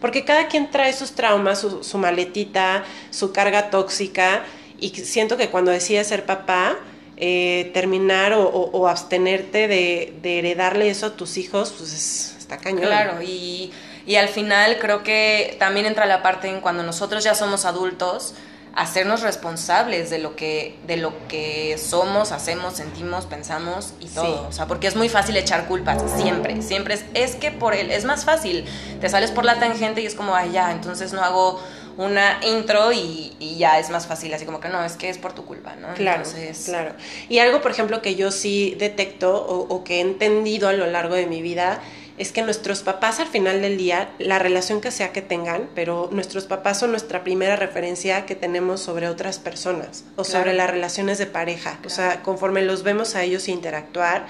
porque 0.03 0.25
cada 0.25 0.47
quien 0.50 0.69
trae 0.69 0.93
sus 0.93 1.13
traumas, 1.13 1.65
su, 1.81 1.97
maletita, 1.97 2.83
su 3.09 3.31
carga 3.31 3.69
tóxica, 3.69 4.43
y 4.79 4.89
siento 4.89 5.37
que 5.37 5.49
cuando 5.49 5.71
decides 5.71 6.07
ser 6.07 6.25
papá, 6.25 6.77
eh, 7.17 7.71
terminar 7.73 8.33
o, 8.33 8.87
abstenerte 8.87 9.67
de, 9.67 10.13
heredarle 10.23 10.89
eso 10.89 11.07
a 11.07 11.15
tus 11.15 11.37
hijos, 11.37 11.73
pues 11.77 12.35
está 12.37 12.57
cañón. 12.57 12.81
Claro, 12.81 13.21
y, 13.21 13.71
y 14.05 14.15
al 14.15 14.29
final 14.29 14.77
creo 14.79 15.03
que 15.03 15.55
también 15.59 15.85
entra 15.85 16.05
la 16.05 16.21
parte 16.21 16.49
en 16.49 16.59
cuando 16.59 16.83
nosotros 16.83 17.23
ya 17.23 17.35
somos 17.35 17.65
adultos, 17.65 18.33
hacernos 18.75 19.21
responsables 19.21 20.09
de 20.09 20.17
lo 20.17 20.35
que 20.35 20.75
de 20.87 20.97
lo 20.97 21.13
que 21.27 21.77
somos, 21.77 22.31
hacemos, 22.31 22.73
sentimos, 22.73 23.27
pensamos 23.27 23.93
y 23.99 24.07
todo, 24.07 24.47
o 24.47 24.51
sea, 24.51 24.65
porque 24.65 24.87
es 24.87 24.95
muy 24.95 25.09
fácil 25.09 25.37
echar 25.37 25.67
culpas 25.67 26.01
siempre, 26.19 26.61
siempre 26.63 26.95
es 26.95 27.05
es 27.13 27.35
que 27.35 27.51
por 27.51 27.75
él 27.75 27.91
es 27.91 28.03
más 28.03 28.25
fácil, 28.25 28.65
te 28.99 29.09
sales 29.09 29.29
por 29.29 29.45
la 29.45 29.59
tangente 29.59 30.01
y 30.01 30.07
es 30.07 30.15
como, 30.15 30.33
ay 30.33 30.51
ya, 30.53 30.71
entonces 30.71 31.13
no 31.13 31.21
hago 31.21 31.61
una 31.97 32.39
intro 32.43 32.91
y, 32.91 33.33
y, 33.39 33.57
ya 33.57 33.79
es 33.79 33.89
más 33.89 34.07
fácil, 34.07 34.33
así 34.33 34.45
como 34.45 34.59
que 34.59 34.69
no, 34.69 34.83
es 34.83 34.93
que 34.93 35.09
es 35.09 35.17
por 35.17 35.33
tu 35.33 35.45
culpa, 35.45 35.75
¿no? 35.75 35.93
Claro, 35.93 36.23
claro. 36.65 36.93
Y 37.29 37.39
algo, 37.39 37.62
por 37.62 37.71
ejemplo, 37.71 38.01
que 38.01 38.15
yo 38.15 38.31
sí 38.31 38.75
detecto 38.77 39.35
o, 39.35 39.73
o 39.73 39.83
que 39.83 39.97
he 39.97 40.01
entendido 40.01 40.67
a 40.69 40.73
lo 40.73 40.88
largo 40.88 41.15
de 41.15 41.27
mi 41.27 41.41
vida 41.41 41.81
es 42.17 42.31
que 42.31 42.43
nuestros 42.43 42.83
papás 42.83 43.19
al 43.19 43.27
final 43.27 43.62
del 43.62 43.77
día, 43.77 44.12
la 44.19 44.38
relación 44.38 44.81
que 44.81 44.91
sea 44.91 45.12
que 45.12 45.21
tengan, 45.21 45.67
pero 45.73 46.09
nuestros 46.12 46.45
papás 46.45 46.79
son 46.79 46.91
nuestra 46.91 47.23
primera 47.23 47.55
referencia 47.55 48.25
que 48.25 48.35
tenemos 48.35 48.81
sobre 48.81 49.09
otras 49.09 49.39
personas 49.39 50.03
o 50.15 50.23
sobre 50.23 50.53
las 50.53 50.69
relaciones 50.69 51.17
de 51.17 51.25
pareja. 51.25 51.79
O 51.85 51.89
sea, 51.89 52.21
conforme 52.21 52.62
los 52.62 52.83
vemos 52.83 53.15
a 53.15 53.23
ellos 53.23 53.47
interactuar, 53.47 54.27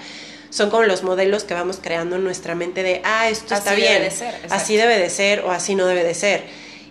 son 0.48 0.70
como 0.70 0.84
los 0.84 1.02
modelos 1.02 1.44
que 1.44 1.52
vamos 1.52 1.78
creando 1.82 2.16
en 2.16 2.24
nuestra 2.24 2.54
mente 2.54 2.82
de, 2.82 3.02
ah, 3.04 3.28
esto 3.28 3.54
está 3.54 3.74
bien, 3.74 3.94
debe 3.94 4.04
de 4.04 4.10
ser, 4.10 4.34
así 4.50 4.76
debe 4.76 4.98
de 4.98 5.10
ser 5.10 5.40
o 5.40 5.50
así 5.50 5.74
no 5.74 5.86
debe 5.86 6.04
de 6.04 6.14
ser. 6.14 6.44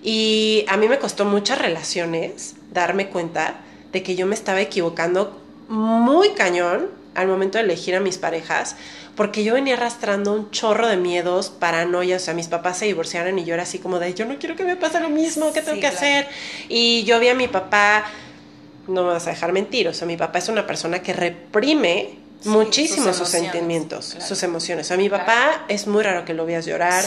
Y 0.03 0.65
a 0.67 0.77
mí 0.77 0.87
me 0.87 0.99
costó 0.99 1.25
muchas 1.25 1.59
relaciones 1.59 2.55
darme 2.73 3.07
cuenta 3.07 3.61
de 3.91 4.03
que 4.03 4.15
yo 4.15 4.25
me 4.25 4.35
estaba 4.35 4.59
equivocando 4.59 5.39
muy 5.69 6.31
cañón 6.31 6.89
al 7.15 7.27
momento 7.27 7.57
de 7.57 7.63
elegir 7.63 7.95
a 7.95 7.99
mis 7.99 8.17
parejas, 8.17 8.75
porque 9.15 9.43
yo 9.43 9.53
venía 9.53 9.75
arrastrando 9.75 10.33
un 10.33 10.49
chorro 10.51 10.87
de 10.87 10.97
miedos, 10.97 11.49
paranoia, 11.49 12.15
o 12.15 12.19
sea, 12.19 12.33
mis 12.33 12.47
papás 12.47 12.79
se 12.79 12.85
divorciaron 12.85 13.37
y 13.37 13.45
yo 13.45 13.53
era 13.53 13.63
así 13.63 13.79
como 13.79 13.99
de, 13.99 14.13
yo 14.13 14.25
no 14.25 14.37
quiero 14.39 14.55
que 14.55 14.63
me 14.63 14.75
pase 14.75 14.99
lo 14.99 15.09
mismo, 15.09 15.53
¿qué 15.53 15.61
tengo 15.61 15.79
que 15.79 15.87
hacer? 15.87 16.27
Y 16.69 17.03
yo 17.03 17.19
vi 17.19 17.27
a 17.27 17.35
mi 17.35 17.47
papá, 17.47 18.05
no 18.87 19.03
me 19.03 19.09
vas 19.09 19.27
a 19.27 19.29
dejar 19.29 19.53
mentir, 19.53 19.87
o 19.87 19.93
sea, 19.93 20.07
mi 20.07 20.17
papá 20.17 20.39
es 20.39 20.49
una 20.49 20.65
persona 20.65 21.03
que 21.03 21.13
reprime 21.13 22.17
muchísimo 22.45 23.13
sus, 23.13 23.29
sentimientos, 23.29 24.17
sus 24.19 24.43
emociones. 24.43 24.87
O 24.87 24.89
sea, 24.89 24.97
mi 24.97 25.09
papá 25.09 25.65
es 25.67 25.87
muy 25.87 26.03
raro 26.03 26.25
que 26.25 26.33
lo 26.33 26.45
veas 26.45 26.65
llorar. 26.65 27.05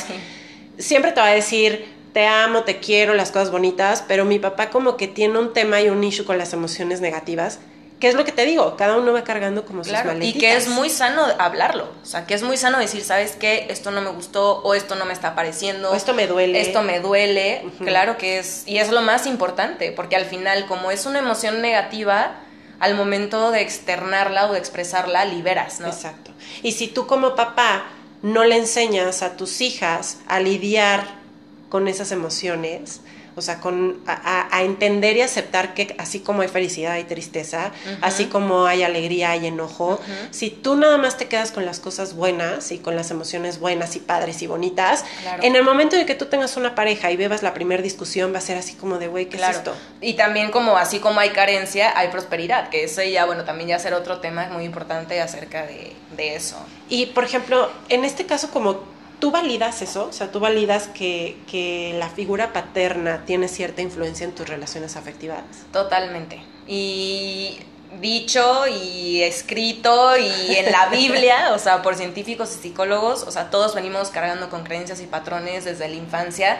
Siempre 0.78 1.12
te 1.12 1.20
va 1.20 1.26
a 1.26 1.34
decir, 1.34 1.84
te 2.16 2.26
amo, 2.26 2.62
te 2.62 2.78
quiero, 2.78 3.12
las 3.12 3.30
cosas 3.30 3.50
bonitas, 3.50 4.02
pero 4.08 4.24
mi 4.24 4.38
papá 4.38 4.70
como 4.70 4.96
que 4.96 5.06
tiene 5.06 5.38
un 5.38 5.52
tema 5.52 5.82
y 5.82 5.90
un 5.90 6.02
issue 6.02 6.24
con 6.24 6.38
las 6.38 6.54
emociones 6.54 7.02
negativas 7.02 7.58
¿Qué 8.00 8.08
es 8.08 8.14
lo 8.14 8.24
que 8.24 8.32
te 8.32 8.44
digo? 8.46 8.76
Cada 8.76 8.96
uno 8.96 9.12
va 9.12 9.22
cargando 9.24 9.64
como 9.64 9.82
sus 9.82 9.92
maletitas. 9.92 10.36
Y 10.36 10.38
que 10.38 10.54
es 10.54 10.68
muy 10.68 10.90
sano 10.90 11.22
hablarlo. 11.38 11.88
O 12.02 12.06
sea, 12.06 12.26
que 12.26 12.34
es 12.34 12.42
muy 12.42 12.58
sano 12.58 12.78
decir, 12.78 13.02
¿sabes 13.02 13.36
qué? 13.36 13.66
Esto 13.70 13.90
no 13.90 14.02
me 14.02 14.10
gustó 14.10 14.58
o 14.58 14.74
esto 14.74 14.96
no 14.96 15.06
me 15.06 15.14
está 15.14 15.34
pareciendo. 15.34 15.90
O 15.90 15.94
esto 15.94 16.12
me 16.12 16.26
duele. 16.26 16.60
Esto 16.60 16.82
me 16.82 17.00
duele. 17.00 17.64
Claro 17.78 18.18
que 18.18 18.38
es. 18.38 18.64
Y 18.66 18.78
es 18.78 18.90
lo 18.90 19.00
más 19.00 19.26
importante, 19.26 19.92
porque 19.92 20.14
al 20.14 20.26
final, 20.26 20.66
como 20.66 20.90
es 20.90 21.06
una 21.06 21.20
emoción 21.20 21.62
negativa, 21.62 22.40
al 22.80 22.94
momento 22.96 23.50
de 23.50 23.62
externarla 23.62 24.50
o 24.50 24.52
de 24.52 24.58
expresarla, 24.58 25.24
liberas, 25.24 25.80
¿no? 25.80 25.86
Exacto. 25.86 26.32
Y 26.62 26.72
si 26.72 26.88
tú 26.88 27.06
como 27.06 27.34
papá 27.34 27.86
no 28.20 28.44
le 28.44 28.58
enseñas 28.58 29.22
a 29.22 29.38
tus 29.38 29.62
hijas 29.62 30.18
a 30.28 30.38
lidiar 30.40 31.25
con 31.68 31.88
esas 31.88 32.12
emociones, 32.12 33.00
o 33.36 33.42
sea, 33.42 33.60
con, 33.60 34.00
a, 34.06 34.62
entender 34.62 35.18
y 35.18 35.20
aceptar 35.20 35.74
que 35.74 35.94
así 35.98 36.20
como 36.20 36.40
hay 36.40 36.48
felicidad 36.48 36.92
hay 36.92 37.04
tristeza, 37.04 37.70
así 38.00 38.26
como 38.26 38.64
hay 38.64 38.82
alegría 38.82 39.32
hay 39.32 39.46
enojo, 39.46 40.00
si 40.30 40.48
tú 40.48 40.74
nada 40.74 40.96
más 40.96 41.18
te 41.18 41.28
quedas 41.28 41.52
con 41.52 41.66
las 41.66 41.78
cosas 41.78 42.14
buenas 42.14 42.72
y 42.72 42.78
con 42.78 42.96
las 42.96 43.10
emociones 43.10 43.60
buenas 43.60 43.94
y 43.94 43.98
padres 43.98 44.40
y 44.40 44.46
bonitas, 44.46 45.04
en 45.42 45.54
el 45.54 45.64
momento 45.64 45.96
de 45.96 46.06
que 46.06 46.14
tú 46.14 46.26
tengas 46.26 46.56
una 46.56 46.74
pareja 46.74 47.10
y 47.10 47.18
bebas 47.18 47.42
la 47.42 47.52
primera 47.52 47.82
discusión 47.82 48.32
va 48.32 48.38
a 48.38 48.40
ser 48.40 48.56
así 48.56 48.72
como 48.72 48.98
de, 48.98 49.08
güey, 49.08 49.26
¿qué 49.26 49.36
es 49.36 49.48
esto? 49.48 49.74
Y 50.00 50.14
también 50.14 50.50
como 50.50 50.78
así 50.78 50.98
como 50.98 51.20
hay 51.20 51.30
carencia, 51.30 51.92
hay 51.94 52.08
prosperidad, 52.08 52.70
que 52.70 52.84
eso 52.84 53.02
ya, 53.02 53.26
bueno, 53.26 53.44
también 53.44 53.68
ya 53.68 53.78
será 53.78 53.98
otro 53.98 54.20
tema 54.20 54.48
muy 54.48 54.64
importante 54.64 55.20
acerca 55.20 55.66
de, 55.66 55.92
de 56.16 56.36
eso. 56.36 56.56
Y, 56.88 57.06
por 57.06 57.24
ejemplo, 57.24 57.70
en 57.90 58.06
este 58.06 58.24
caso 58.24 58.50
como 58.50 58.95
¿Tú 59.18 59.30
validas 59.30 59.80
eso? 59.82 60.08
O 60.08 60.12
sea, 60.12 60.30
¿tú 60.30 60.40
validas 60.40 60.88
que, 60.88 61.38
que, 61.50 61.94
la 61.98 62.08
figura 62.08 62.52
paterna 62.52 63.24
tiene 63.24 63.48
cierta 63.48 63.80
influencia 63.80 64.24
en 64.24 64.34
tus 64.34 64.48
relaciones 64.48 64.96
afectivas? 64.96 65.42
Totalmente. 65.72 66.42
Y 66.66 67.58
dicho 68.00 68.66
y 68.66 69.22
escrito 69.22 70.16
y 70.18 70.56
en 70.56 70.70
la 70.70 70.88
Biblia, 70.88 71.52
o 71.54 71.58
sea, 71.58 71.82
por 71.82 71.96
científicos 71.96 72.54
y 72.56 72.62
psicólogos, 72.62 73.22
o 73.22 73.30
sea, 73.30 73.50
todos 73.50 73.74
venimos 73.74 74.10
cargando 74.10 74.50
con 74.50 74.64
creencias 74.64 75.00
y 75.00 75.06
patrones 75.06 75.64
desde 75.64 75.88
la 75.88 75.94
infancia, 75.94 76.58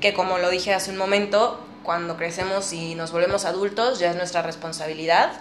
que 0.00 0.12
como 0.12 0.38
lo 0.38 0.50
dije 0.50 0.74
hace 0.74 0.90
un 0.90 0.98
momento, 0.98 1.60
cuando 1.82 2.16
crecemos 2.16 2.72
y 2.72 2.94
nos 2.94 3.12
volvemos 3.12 3.44
adultos, 3.44 3.98
ya 3.98 4.10
es 4.10 4.16
nuestra 4.16 4.42
responsabilidad 4.42 5.32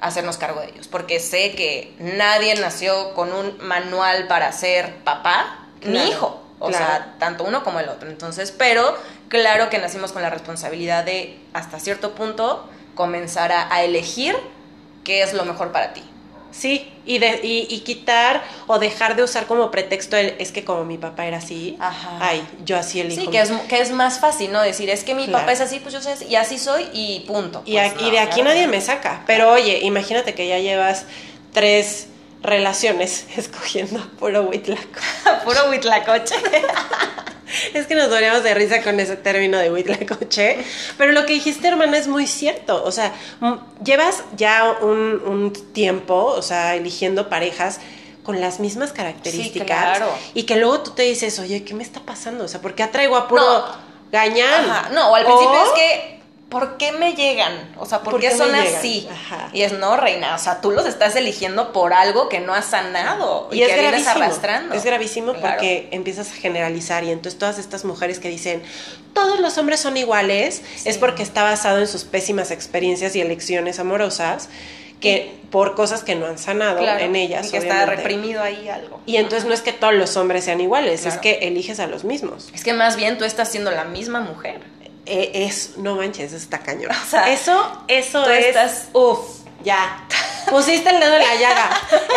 hacernos 0.00 0.36
cargo 0.36 0.60
de 0.60 0.70
ellos, 0.70 0.88
porque 0.88 1.20
sé 1.20 1.52
que 1.52 1.94
nadie 2.00 2.56
nació 2.56 3.14
con 3.14 3.32
un 3.32 3.56
manual 3.58 4.26
para 4.26 4.50
ser 4.50 4.96
papá 5.04 5.61
ni 5.84 6.08
hijo. 6.08 6.40
O 6.58 6.70
sea, 6.70 7.14
tanto 7.18 7.42
uno 7.44 7.64
como 7.64 7.80
el 7.80 7.88
otro. 7.88 8.08
Entonces, 8.08 8.52
pero 8.52 8.96
claro 9.28 9.68
que 9.68 9.78
nacimos 9.78 10.12
con 10.12 10.22
la 10.22 10.30
responsabilidad 10.30 11.04
de, 11.04 11.40
hasta 11.52 11.80
cierto 11.80 12.14
punto, 12.14 12.68
comenzar 12.94 13.50
a 13.50 13.82
elegir 13.82 14.36
qué 15.02 15.22
es 15.22 15.34
lo 15.34 15.44
mejor 15.44 15.72
para 15.72 15.92
ti. 15.92 16.04
Sí, 16.52 16.92
y, 17.06 17.18
de, 17.18 17.40
y, 17.42 17.80
quitar 17.80 18.44
o 18.66 18.78
dejar 18.78 19.16
de 19.16 19.22
usar 19.22 19.46
como 19.46 19.70
pretexto 19.70 20.18
el 20.18 20.34
es 20.38 20.52
que 20.52 20.64
como 20.64 20.84
mi 20.84 20.98
papá 20.98 21.26
era 21.26 21.38
así, 21.38 21.76
Ajá. 21.80 22.18
ay, 22.20 22.46
yo 22.64 22.76
así 22.76 23.00
elijo. 23.00 23.22
Sí, 23.22 23.28
que 23.28 23.40
es, 23.40 23.50
que 23.68 23.80
es 23.80 23.90
más 23.90 24.20
fácil, 24.20 24.52
¿no? 24.52 24.60
Decir, 24.60 24.90
es 24.90 25.02
que 25.02 25.14
mi 25.14 25.26
papá 25.28 25.52
es 25.52 25.62
así, 25.62 25.80
pues 25.80 25.94
yo 25.94 26.02
sé, 26.02 26.26
y 26.26 26.34
así 26.36 26.58
soy 26.58 26.88
y 26.92 27.20
punto. 27.26 27.62
Y, 27.64 27.78
pues 27.78 28.12
de 28.12 28.18
aquí 28.18 28.42
nadie 28.42 28.68
me 28.68 28.82
saca. 28.82 29.22
Pero 29.26 29.50
oye, 29.50 29.80
imagínate 29.82 30.34
que 30.34 30.46
ya 30.46 30.58
llevas 30.58 31.06
tres 31.54 32.08
relaciones 32.42 33.26
escogiendo 33.36 34.00
puro 34.18 34.42
huitlaco. 34.42 35.00
puro 35.44 35.70
huitlacoche. 35.70 36.34
es 37.74 37.86
que 37.86 37.94
nos 37.94 38.10
dolíamos 38.10 38.42
de 38.42 38.54
risa 38.54 38.82
con 38.82 38.98
ese 39.00 39.16
término 39.16 39.58
de 39.58 39.70
huitlacoche. 39.70 40.58
Pero 40.98 41.12
lo 41.12 41.26
que 41.26 41.34
dijiste, 41.34 41.68
hermana, 41.68 41.98
es 41.98 42.08
muy 42.08 42.26
cierto. 42.26 42.82
O 42.84 42.92
sea, 42.92 43.12
llevas 43.84 44.24
ya 44.36 44.76
un, 44.80 45.52
tiempo, 45.72 46.24
o 46.24 46.42
sea, 46.42 46.74
eligiendo 46.74 47.28
parejas 47.28 47.80
con 48.22 48.40
las 48.40 48.60
mismas 48.60 48.92
características. 48.92 50.00
Y 50.34 50.44
que 50.44 50.56
luego 50.56 50.80
tú 50.80 50.90
te 50.92 51.02
dices, 51.02 51.38
oye, 51.38 51.64
¿qué 51.64 51.74
me 51.74 51.82
está 51.82 52.00
pasando? 52.00 52.44
O 52.44 52.48
sea, 52.48 52.60
¿por 52.60 52.74
qué 52.74 52.82
atraigo 52.82 53.16
a 53.16 53.28
puro 53.28 53.64
gañán? 54.10 54.92
No, 54.92 55.10
o 55.10 55.14
al 55.14 55.24
principio 55.24 55.64
es 55.64 55.70
que 55.72 56.21
¿por 56.52 56.76
qué 56.76 56.92
me 56.92 57.14
llegan? 57.14 57.74
O 57.78 57.86
sea, 57.86 58.02
¿por, 58.02 58.20
qué, 58.20 58.30
son 58.30 58.54
así? 58.54 59.08
Y 59.54 59.62
es, 59.62 59.72
no, 59.72 59.96
reina, 59.96 60.34
o 60.34 60.38
sea, 60.38 60.60
tú 60.60 60.70
los 60.70 60.84
estás 60.84 61.16
eligiendo 61.16 61.72
por 61.72 61.94
algo 61.94 62.28
que 62.28 62.40
no 62.40 62.52
has 62.52 62.66
sanado 62.66 63.48
y, 63.50 63.60
que 63.60 63.80
vienes 63.80 64.06
arrastrando. 64.06 64.74
Es 64.74 64.84
gravísimo 64.84 65.32
porque 65.32 65.88
empiezas 65.92 66.30
a 66.30 66.34
generalizar 66.34 67.04
y 67.04 67.10
entonces 67.10 67.38
todas 67.38 67.58
estas 67.58 67.86
mujeres 67.86 68.18
que 68.18 68.28
dicen, 68.28 68.62
todos 69.14 69.40
los 69.40 69.56
hombres 69.56 69.80
son 69.80 69.96
iguales, 69.96 70.62
es 70.84 70.98
porque 70.98 71.22
está 71.22 71.42
basado 71.42 71.78
en 71.78 71.88
sus 71.88 72.04
pésimas 72.04 72.50
experiencias 72.50 73.16
y 73.16 73.22
elecciones 73.22 73.78
amorosas 73.78 74.50
que 75.00 75.34
por 75.50 75.74
cosas 75.74 76.04
que 76.04 76.14
no 76.14 76.26
han 76.26 76.38
sanado 76.38 76.80
en 76.86 77.16
ellas. 77.16 77.48
Y 77.48 77.52
que 77.52 77.56
está 77.56 77.86
reprimido 77.86 78.42
ahí 78.42 78.68
algo. 78.68 79.00
Y 79.06 79.16
entonces 79.16 79.48
no 79.48 79.54
es 79.54 79.62
que 79.62 79.72
todos 79.72 79.94
los 79.94 80.16
hombres 80.18 80.44
sean 80.44 80.60
iguales, 80.60 81.06
es 81.06 81.16
que 81.16 81.38
eliges 81.42 81.80
a 81.80 81.86
los 81.86 82.04
mismos. 82.04 82.50
Es 82.54 82.62
que 82.62 82.74
más 82.74 82.96
bien 82.96 83.16
tú 83.16 83.24
estás 83.24 83.48
siendo 83.48 83.70
la 83.70 83.84
misma 83.84 84.20
mujer. 84.20 84.60
Eh, 85.04 85.46
es, 85.46 85.78
no 85.78 85.96
manches, 85.96 86.32
está 86.32 86.60
cañón. 86.60 86.92
O 86.92 87.10
sea, 87.10 87.32
eso, 87.32 87.84
eso 87.88 88.28
es. 88.30 88.46
Estás, 88.46 88.88
uf, 88.92 89.18
ya. 89.64 90.06
Pusiste 90.50 90.90
el 90.90 91.00
dedo 91.00 91.16
en 91.16 91.22
la 91.22 91.34
llaga. 91.34 91.70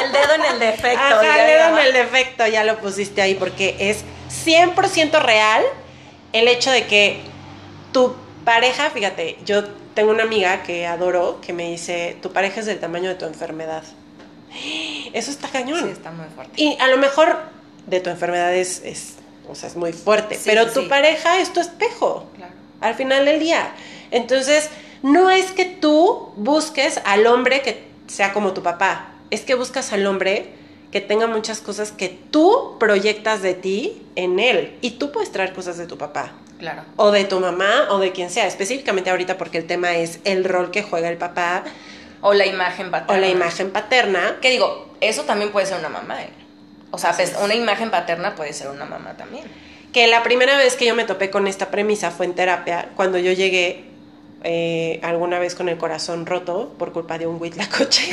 el 0.03 0.11
dedo 0.11 0.33
en 0.35 0.53
el 0.53 0.59
defecto. 0.59 1.21
el 1.21 1.47
dedo 1.47 1.79
en 1.79 1.85
el 1.85 1.93
defecto, 1.93 2.47
ya 2.47 2.63
lo 2.63 2.79
pusiste 2.79 3.21
ahí, 3.21 3.35
porque 3.35 3.75
es 3.79 4.03
100% 4.45 5.21
real 5.21 5.63
el 6.33 6.47
hecho 6.47 6.71
de 6.71 6.85
que 6.85 7.21
tu 7.91 8.15
pareja, 8.43 8.89
fíjate, 8.89 9.37
yo 9.45 9.63
tengo 9.93 10.11
una 10.11 10.23
amiga 10.23 10.63
que 10.63 10.85
adoro 10.85 11.39
que 11.39 11.53
me 11.53 11.71
dice, 11.71 12.17
tu 12.21 12.33
pareja 12.33 12.59
es 12.59 12.65
del 12.65 12.79
tamaño 12.79 13.09
de 13.09 13.15
tu 13.15 13.25
enfermedad. 13.25 13.83
Eso 15.13 15.31
está 15.31 15.47
cañón. 15.47 15.83
Sí, 15.83 15.89
está 15.91 16.11
muy 16.11 16.25
fuerte. 16.35 16.61
Y 16.61 16.77
a 16.79 16.87
lo 16.87 16.97
mejor 16.97 17.37
de 17.85 17.99
tu 17.99 18.09
enfermedad 18.09 18.53
es, 18.53 18.81
o 19.47 19.55
sea, 19.55 19.69
es 19.69 19.75
muy 19.75 19.93
fuerte, 19.93 20.39
pero 20.43 20.69
tu 20.71 20.87
pareja 20.89 21.39
es 21.39 21.53
tu 21.53 21.59
espejo. 21.59 22.29
Claro 22.35 22.54
al 22.81 22.95
final 22.95 23.25
del 23.25 23.39
día. 23.39 23.71
Entonces, 24.11 24.69
no 25.01 25.29
es 25.29 25.51
que 25.51 25.65
tú 25.65 26.31
busques 26.35 26.99
al 27.05 27.27
hombre 27.27 27.61
que 27.61 27.83
sea 28.07 28.33
como 28.33 28.53
tu 28.53 28.63
papá, 28.63 29.09
es 29.29 29.41
que 29.41 29.55
buscas 29.55 29.93
al 29.93 30.05
hombre 30.07 30.53
que 30.91 31.01
tenga 31.01 31.27
muchas 31.27 31.59
cosas 31.59 31.91
que 31.91 32.09
tú 32.09 32.77
proyectas 32.79 33.41
de 33.41 33.53
ti 33.53 34.01
en 34.15 34.39
él. 34.39 34.77
Y 34.81 34.91
tú 34.91 35.11
puedes 35.11 35.31
traer 35.31 35.51
cosas 35.53 35.77
de 35.77 35.87
tu 35.87 35.97
papá. 35.97 36.31
Claro. 36.57 36.83
O 36.95 37.11
de 37.11 37.25
tu 37.25 37.39
mamá 37.41 37.87
o 37.89 37.99
de 37.99 38.13
quien 38.13 38.29
sea. 38.29 38.47
Específicamente 38.47 39.09
ahorita 39.09 39.37
porque 39.37 39.57
el 39.57 39.67
tema 39.67 39.95
es 39.95 40.19
el 40.23 40.45
rol 40.45 40.71
que 40.71 40.83
juega 40.83 41.09
el 41.09 41.17
papá. 41.17 41.65
O 42.21 42.33
la 42.33 42.45
imagen 42.45 42.91
paterna. 42.91 43.13
O 43.13 43.19
la 43.19 43.27
imagen 43.27 43.71
paterna. 43.71 44.37
Que 44.41 44.51
digo, 44.51 44.95
eso 45.01 45.23
también 45.23 45.51
puede 45.51 45.65
ser 45.65 45.79
una 45.79 45.89
mamá. 45.89 46.23
¿eh? 46.23 46.29
O 46.91 46.97
sea, 46.97 47.11
pues, 47.11 47.35
una 47.43 47.55
imagen 47.55 47.91
paterna 47.91 48.35
puede 48.35 48.53
ser 48.53 48.69
una 48.69 48.85
mamá 48.85 49.17
también 49.17 49.43
que 49.95 50.07
la 50.07 50.23
primera 50.23 50.57
vez 50.57 50.75
que 50.75 50.85
yo 50.85 50.93
me 50.93 51.05
topé 51.05 51.29
con 51.29 51.47
esta 51.47 51.71
premisa 51.71 52.11
fue 52.11 52.25
en 52.25 52.33
terapia, 52.33 52.89
cuando 52.97 53.17
yo 53.17 53.31
llegué 53.31 53.85
eh, 54.43 54.99
alguna 55.03 55.39
vez 55.39 55.55
con 55.55 55.69
el 55.69 55.77
corazón 55.77 56.25
roto 56.25 56.75
por 56.77 56.91
culpa 56.91 57.17
de 57.17 57.27
un 57.27 57.41
huitlacoche. 57.41 58.11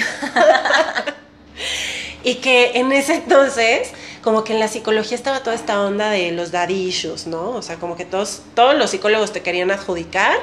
y 2.23 2.37
que 2.37 2.79
en 2.79 2.93
ese 2.93 3.17
entonces, 3.17 3.91
como 4.23 4.45
que 4.45 4.53
en 4.53 4.61
la 4.61 4.69
psicología 4.69 5.17
estaba 5.17 5.41
toda 5.43 5.57
esta 5.57 5.83
onda 5.83 6.11
de 6.11 6.31
los 6.31 6.53
dadillos, 6.53 7.27
¿no? 7.27 7.51
O 7.51 7.63
sea, 7.63 7.75
como 7.81 7.97
que 7.97 8.05
todos, 8.05 8.43
todos 8.55 8.77
los 8.77 8.91
psicólogos 8.91 9.33
te 9.33 9.43
querían 9.43 9.73
adjudicar 9.73 10.37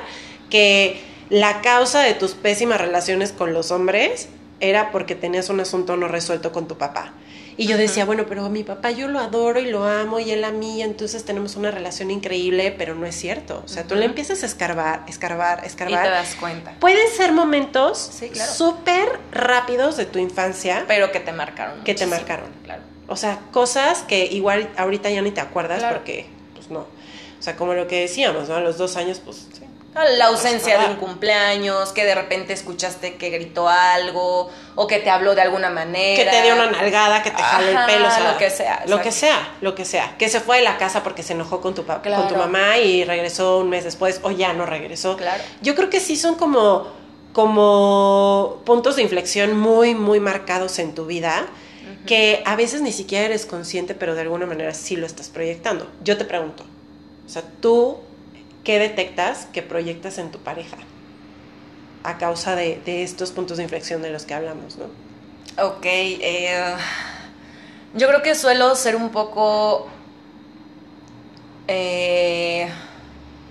que 0.49 0.99
la 1.29 1.61
causa 1.61 2.01
de 2.01 2.15
tus 2.15 2.33
pésimas 2.33 2.81
relaciones 2.81 3.31
con 3.31 3.53
los 3.53 3.71
hombres 3.71 4.27
era 4.59 4.91
porque 4.91 5.15
tenías 5.15 5.47
un 5.47 5.61
asunto 5.61 5.95
no 5.95 6.09
resuelto 6.09 6.51
con 6.51 6.67
tu 6.67 6.77
papá. 6.77 7.13
Y 7.59 7.67
yo 7.67 7.75
decía, 7.75 8.05
bueno, 8.05 8.25
pero 8.25 8.49
mi 8.49 8.63
papá 8.63 8.91
yo 8.91 9.09
lo 9.09 9.19
adoro 9.19 9.59
y 9.59 9.69
lo 9.69 9.83
amo 9.83 10.21
y 10.21 10.31
él 10.31 10.45
a 10.45 10.51
mí, 10.51 10.81
entonces 10.81 11.25
tenemos 11.25 11.57
una 11.57 11.71
relación 11.71 12.09
increíble, 12.09 12.73
pero 12.77 12.95
no 12.95 13.05
es 13.05 13.15
cierto. 13.15 13.61
O 13.65 13.67
sea, 13.67 13.83
tú 13.83 13.95
le 13.95 14.05
empiezas 14.05 14.43
a 14.43 14.45
escarbar, 14.45 15.03
escarbar, 15.09 15.65
escarbar. 15.65 16.05
Y 16.05 16.07
te 16.07 16.09
das 16.09 16.35
cuenta. 16.35 16.71
Pueden 16.79 17.05
ser 17.09 17.33
momentos 17.33 18.11
súper 18.55 19.19
rápidos 19.33 19.97
de 19.97 20.05
tu 20.05 20.19
infancia. 20.19 20.85
Pero 20.87 21.11
que 21.11 21.19
te 21.19 21.33
marcaron. 21.33 21.83
Que 21.83 21.93
te 21.93 22.05
marcaron. 22.05 22.49
Claro. 22.63 22.81
O 23.09 23.17
sea, 23.17 23.39
cosas 23.51 24.03
que 24.03 24.23
igual 24.23 24.69
ahorita 24.77 25.09
ya 25.09 25.21
ni 25.21 25.31
te 25.31 25.41
acuerdas 25.41 25.83
porque, 25.83 26.27
pues 26.55 26.69
no. 26.69 26.79
O 26.79 27.41
sea, 27.41 27.57
como 27.57 27.73
lo 27.73 27.87
que 27.89 27.99
decíamos, 27.99 28.47
¿no? 28.47 28.55
A 28.55 28.61
los 28.61 28.77
dos 28.77 28.95
años, 28.95 29.21
pues 29.23 29.47
la 29.93 30.27
ausencia 30.27 30.79
de 30.79 30.85
un 30.87 30.95
cumpleaños, 30.95 31.91
que 31.91 32.05
de 32.05 32.15
repente 32.15 32.53
escuchaste 32.53 33.15
que 33.15 33.29
gritó 33.29 33.67
algo, 33.67 34.49
o 34.75 34.87
que 34.87 34.99
te 34.99 35.09
habló 35.09 35.35
de 35.35 35.41
alguna 35.41 35.69
manera. 35.69 36.23
Que 36.23 36.29
te 36.29 36.43
dio 36.43 36.53
una 36.53 36.71
nalgada, 36.71 37.23
que 37.23 37.31
te 37.31 37.41
jaló 37.41 37.67
el 37.67 37.85
pelo, 37.85 38.07
o 38.07 38.11
sea, 38.11 38.31
lo 38.31 38.37
que 38.37 38.49
sea. 38.49 38.83
Lo 38.87 39.01
que 39.01 39.11
sea, 39.11 39.53
lo 39.61 39.75
que 39.75 39.85
sea. 39.85 40.15
Que 40.17 40.29
se 40.29 40.39
fue 40.39 40.57
de 40.57 40.63
la 40.63 40.77
casa 40.77 41.03
porque 41.03 41.23
se 41.23 41.33
enojó 41.33 41.59
con 41.61 41.73
tu, 41.73 41.85
con 41.85 42.27
tu 42.27 42.35
mamá 42.35 42.77
y 42.77 43.03
regresó 43.03 43.59
un 43.59 43.69
mes 43.69 43.83
después, 43.83 44.19
o 44.23 44.31
ya 44.31 44.53
no 44.53 44.65
regresó. 44.65 45.17
Claro. 45.17 45.43
Yo 45.61 45.75
creo 45.75 45.89
que 45.89 45.99
sí 45.99 46.15
son 46.15 46.35
como, 46.35 46.87
como 47.33 48.61
puntos 48.65 48.95
de 48.95 49.01
inflexión 49.01 49.57
muy, 49.57 49.95
muy 49.95 50.19
marcados 50.19 50.79
en 50.79 50.95
tu 50.95 51.05
vida. 51.05 51.47
Que 52.05 52.41
a 52.45 52.55
veces 52.55 52.81
ni 52.81 52.91
siquiera 52.91 53.25
eres 53.25 53.45
consciente, 53.45 53.93
pero 53.93 54.15
de 54.15 54.21
alguna 54.21 54.45
manera 54.45 54.73
sí 54.73 54.95
lo 54.95 55.05
estás 55.05 55.27
proyectando. 55.29 55.87
Yo 56.01 56.17
te 56.17 56.25
pregunto, 56.25 56.63
o 57.25 57.29
sea, 57.29 57.43
tú 57.61 57.99
¿qué 58.63 58.79
detectas 58.79 59.47
que 59.51 59.61
proyectas 59.61 60.17
en 60.17 60.31
tu 60.31 60.39
pareja? 60.39 60.77
A 62.03 62.17
causa 62.17 62.55
de, 62.55 62.81
estos 62.85 63.31
puntos 63.31 63.57
de 63.57 63.63
inflexión 63.63 64.01
de 64.01 64.09
los 64.09 64.23
que 64.23 64.33
hablamos, 64.33 64.77
¿no? 64.77 64.85
Ok, 65.63 65.85
eh, 65.85 66.75
yo 67.93 68.07
creo 68.07 68.21
que 68.21 68.35
suelo 68.35 68.75
ser 68.75 68.95
un 68.95 69.09
poco 69.09 69.87
eh, 71.67 72.69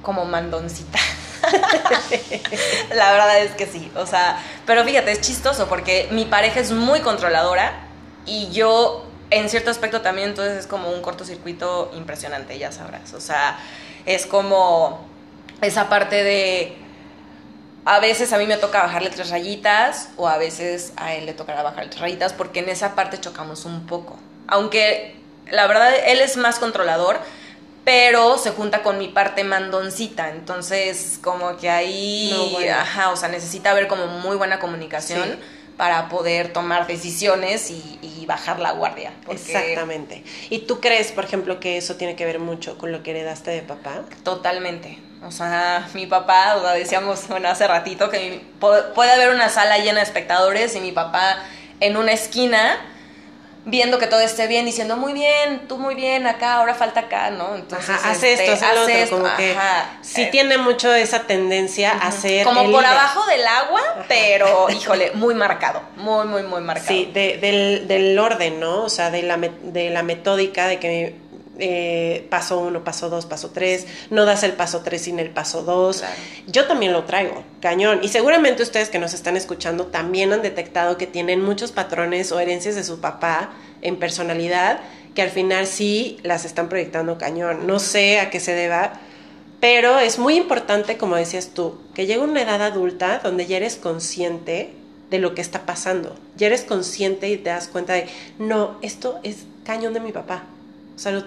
como 0.02 0.24
mandoncita. 0.24 0.98
La 2.94 3.12
verdad 3.12 3.38
es 3.40 3.52
que 3.52 3.66
sí, 3.66 3.90
o 3.94 4.06
sea, 4.06 4.42
pero 4.66 4.84
fíjate, 4.84 5.12
es 5.12 5.20
chistoso 5.20 5.68
porque 5.68 6.08
mi 6.10 6.24
pareja 6.24 6.60
es 6.60 6.72
muy 6.72 7.00
controladora 7.00 7.88
y 8.26 8.50
yo 8.50 9.06
en 9.30 9.48
cierto 9.48 9.70
aspecto 9.70 10.00
también, 10.00 10.30
entonces 10.30 10.58
es 10.58 10.66
como 10.66 10.90
un 10.90 11.02
cortocircuito 11.02 11.90
impresionante, 11.94 12.58
ya 12.58 12.72
sabrás, 12.72 13.12
o 13.14 13.20
sea, 13.20 13.58
es 14.08 14.24
como 14.24 15.06
esa 15.60 15.90
parte 15.90 16.24
de 16.24 16.76
a 17.84 18.00
veces 18.00 18.32
a 18.32 18.38
mí 18.38 18.46
me 18.46 18.56
toca 18.56 18.82
bajarle 18.82 19.10
tres 19.10 19.28
rayitas 19.28 20.08
o 20.16 20.28
a 20.28 20.38
veces 20.38 20.94
a 20.96 21.14
él 21.14 21.26
le 21.26 21.34
tocará 21.34 21.62
bajarle 21.62 21.90
tres 21.90 22.00
rayitas 22.00 22.32
porque 22.32 22.60
en 22.60 22.70
esa 22.70 22.94
parte 22.94 23.20
chocamos 23.20 23.66
un 23.66 23.86
poco. 23.86 24.18
Aunque 24.46 25.14
la 25.50 25.66
verdad 25.66 25.92
él 26.06 26.20
es 26.20 26.38
más 26.38 26.58
controlador, 26.58 27.20
pero 27.84 28.38
se 28.38 28.50
junta 28.50 28.82
con 28.82 28.96
mi 28.96 29.08
parte 29.08 29.44
mandoncita, 29.44 30.30
entonces 30.30 31.18
como 31.22 31.58
que 31.58 31.68
ahí, 31.68 32.56
ajá, 32.68 33.10
o 33.10 33.16
sea, 33.16 33.28
necesita 33.28 33.72
haber 33.72 33.88
como 33.88 34.06
muy 34.06 34.36
buena 34.36 34.58
comunicación 34.58 35.38
para 35.78 36.08
poder 36.08 36.52
tomar 36.52 36.86
decisiones 36.86 37.70
y, 37.70 37.94
bajar 38.26 38.60
la 38.60 38.72
guardia. 38.72 39.14
Exactamente. 39.30 40.22
¿Y 40.50 40.58
tú 40.66 40.80
crees, 40.80 41.12
por 41.12 41.24
ejemplo, 41.24 41.60
que 41.60 41.78
eso 41.78 41.96
tiene 41.96 42.14
que 42.14 42.26
ver 42.26 42.40
mucho 42.40 42.76
con 42.76 42.92
lo 42.92 43.02
que 43.02 43.12
heredaste 43.12 43.50
de 43.50 43.62
papá? 43.62 44.02
Totalmente 44.22 44.98
O 45.22 45.30
sea, 45.30 45.88
mi 45.94 46.04
papá, 46.04 46.56
o 46.56 46.60
sea, 46.60 46.72
decíamos, 46.72 47.26
bueno, 47.28 47.48
hace 47.48 47.66
ratito 47.66 48.10
que 48.10 48.42
puede 48.60 49.12
haber 49.12 49.30
una 49.30 49.48
sala 49.48 49.78
llena 49.78 50.00
de 50.00 50.02
espectadores 50.02 50.76
y 50.76 50.80
mi 50.80 50.92
papá 50.92 51.38
en 51.80 51.96
una 51.96 52.12
esquina 52.12 52.76
viendo 53.68 53.98
que 53.98 54.06
todo 54.06 54.20
esté 54.20 54.46
bien, 54.46 54.66
diciendo 54.66 54.96
muy 54.96 55.12
bien, 55.12 55.66
tú 55.68 55.78
muy 55.78 55.94
bien, 55.94 56.26
acá, 56.26 56.54
ahora 56.54 56.74
falta 56.74 57.00
acá, 57.00 57.30
¿no? 57.30 57.54
Entonces, 57.54 57.90
hace 58.04 58.32
esto, 58.32 58.52
este, 58.52 58.64
hace, 58.66 59.02
esto, 59.02 59.16
como 59.16 59.36
que 59.36 59.56
sí 60.02 60.22
eh, 60.22 60.28
tiene 60.30 60.58
mucho 60.58 60.92
esa 60.94 61.26
tendencia 61.26 61.92
a 61.92 62.10
ser 62.10 62.44
como 62.44 62.70
por 62.70 62.84
abajo 62.84 63.26
del 63.26 63.46
agua, 63.46 63.80
pero 64.08 64.68
híjole, 64.70 65.12
muy 65.12 65.34
marcado, 65.34 65.82
muy, 65.96 66.26
muy, 66.26 66.42
muy 66.42 66.60
marcado. 66.60 66.88
Sí, 66.88 67.10
del, 67.12 67.86
del 67.86 68.18
orden, 68.18 68.60
¿no? 68.60 68.82
O 68.84 68.88
sea, 68.88 69.10
de 69.10 69.22
la, 69.22 69.36
de 69.36 69.90
la 69.90 70.02
metódica 70.02 70.66
de 70.66 70.78
que 70.78 71.27
eh, 71.58 72.26
paso 72.30 72.60
uno, 72.60 72.84
paso 72.84 73.10
dos, 73.10 73.26
paso 73.26 73.50
tres, 73.50 73.86
no 74.10 74.24
das 74.24 74.42
el 74.44 74.52
paso 74.52 74.82
tres 74.82 75.02
sin 75.02 75.18
el 75.18 75.30
paso 75.30 75.62
dos. 75.62 76.04
Yo 76.46 76.66
también 76.66 76.92
lo 76.92 77.04
traigo, 77.04 77.42
cañón. 77.60 78.00
Y 78.02 78.08
seguramente 78.08 78.62
ustedes 78.62 78.90
que 78.90 78.98
nos 78.98 79.12
están 79.12 79.36
escuchando 79.36 79.86
también 79.86 80.32
han 80.32 80.42
detectado 80.42 80.96
que 80.96 81.06
tienen 81.06 81.42
muchos 81.42 81.72
patrones 81.72 82.30
o 82.32 82.38
herencias 82.38 82.76
de 82.76 82.84
su 82.84 83.00
papá 83.00 83.50
en 83.82 83.96
personalidad 83.96 84.80
que 85.14 85.22
al 85.22 85.30
final 85.30 85.66
sí 85.66 86.18
las 86.22 86.44
están 86.44 86.68
proyectando 86.68 87.18
cañón. 87.18 87.66
No 87.66 87.80
sé 87.80 88.20
a 88.20 88.30
qué 88.30 88.38
se 88.38 88.52
deba, 88.52 88.92
pero 89.60 89.98
es 89.98 90.18
muy 90.20 90.36
importante, 90.36 90.96
como 90.96 91.16
decías 91.16 91.48
tú, 91.54 91.80
que 91.94 92.06
llegue 92.06 92.20
una 92.20 92.42
edad 92.42 92.62
adulta 92.62 93.18
donde 93.18 93.46
ya 93.46 93.56
eres 93.56 93.74
consciente 93.74 94.70
de 95.10 95.18
lo 95.18 95.34
que 95.34 95.40
está 95.40 95.66
pasando. 95.66 96.14
Ya 96.36 96.46
eres 96.46 96.62
consciente 96.62 97.28
y 97.30 97.36
te 97.36 97.50
das 97.50 97.66
cuenta 97.66 97.94
de, 97.94 98.06
no, 98.38 98.78
esto 98.82 99.18
es 99.24 99.38
cañón 99.64 99.92
de 99.92 100.00
mi 100.00 100.12
papá 100.12 100.44
o 100.98 101.00
sea, 101.00 101.12
lo 101.12 101.22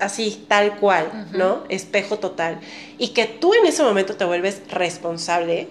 así, 0.00 0.44
tal 0.48 0.80
cual, 0.80 1.28
¿no? 1.30 1.62
Espejo 1.68 2.18
total. 2.18 2.58
Y 2.98 3.10
que 3.10 3.26
tú 3.26 3.54
en 3.54 3.64
ese 3.64 3.84
momento 3.84 4.16
te 4.16 4.24
vuelves 4.24 4.60
responsable 4.70 5.68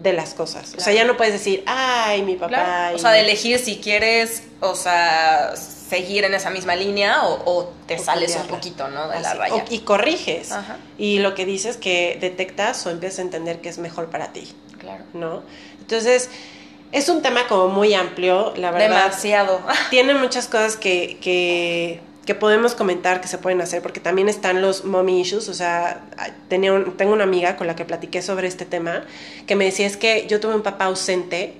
de 0.00 0.12
las 0.12 0.34
cosas. 0.34 0.72
O 0.78 0.80
sea, 0.80 0.92
ya 0.92 1.02
no 1.02 1.16
puedes 1.16 1.32
decir, 1.32 1.64
ay, 1.66 2.22
mi 2.22 2.36
papá. 2.36 2.92
O 2.94 2.98
sea, 2.98 3.10
de 3.10 3.22
elegir 3.22 3.58
si 3.58 3.78
quieres, 3.78 4.44
o 4.60 4.76
sea, 4.76 5.56
seguir 5.56 6.22
en 6.22 6.34
esa 6.34 6.50
misma 6.50 6.76
línea 6.76 7.22
o, 7.24 7.72
te 7.88 7.98
sales 7.98 8.36
un 8.36 8.46
poquito, 8.46 8.86
¿no? 8.86 9.08
De 9.08 9.18
la 9.18 9.34
raya. 9.34 9.64
y 9.68 9.80
corriges. 9.80 10.50
Y 10.96 11.18
lo 11.18 11.34
que 11.34 11.44
dices 11.44 11.76
que 11.76 12.18
detectas 12.20 12.86
o 12.86 12.90
empiezas 12.90 13.18
a 13.18 13.22
entender 13.22 13.60
que 13.60 13.68
es 13.68 13.78
mejor 13.78 14.10
para 14.10 14.32
ti. 14.32 14.54
Claro. 14.78 15.02
¿No? 15.12 15.42
Entonces, 15.80 16.30
es 16.92 17.08
un 17.08 17.20
tema 17.20 17.48
como 17.48 17.66
muy 17.66 17.94
amplio, 17.94 18.52
la 18.54 18.70
verdad. 18.70 19.06
Demasiado. 19.06 19.60
Tiene 19.90 20.14
muchas 20.14 20.46
cosas 20.46 20.76
que, 20.76 21.18
que 21.20 22.00
que 22.24 22.34
podemos 22.34 22.74
comentar 22.74 23.20
que 23.20 23.28
se 23.28 23.38
pueden 23.38 23.60
hacer, 23.60 23.82
porque 23.82 24.00
también 24.00 24.28
están 24.28 24.62
los 24.62 24.84
mommy 24.84 25.20
issues, 25.20 25.48
o 25.48 25.54
sea, 25.54 26.04
tenía 26.48 26.84
tengo 26.96 27.12
una 27.12 27.24
amiga 27.24 27.56
con 27.56 27.66
la 27.66 27.76
que 27.76 27.84
platiqué 27.84 28.22
sobre 28.22 28.48
este 28.48 28.64
tema, 28.64 29.04
que 29.46 29.56
me 29.56 29.64
decía 29.64 29.86
es 29.86 29.96
que 29.96 30.26
yo 30.28 30.40
tuve 30.40 30.54
un 30.54 30.62
papá 30.62 30.86
ausente 30.86 31.54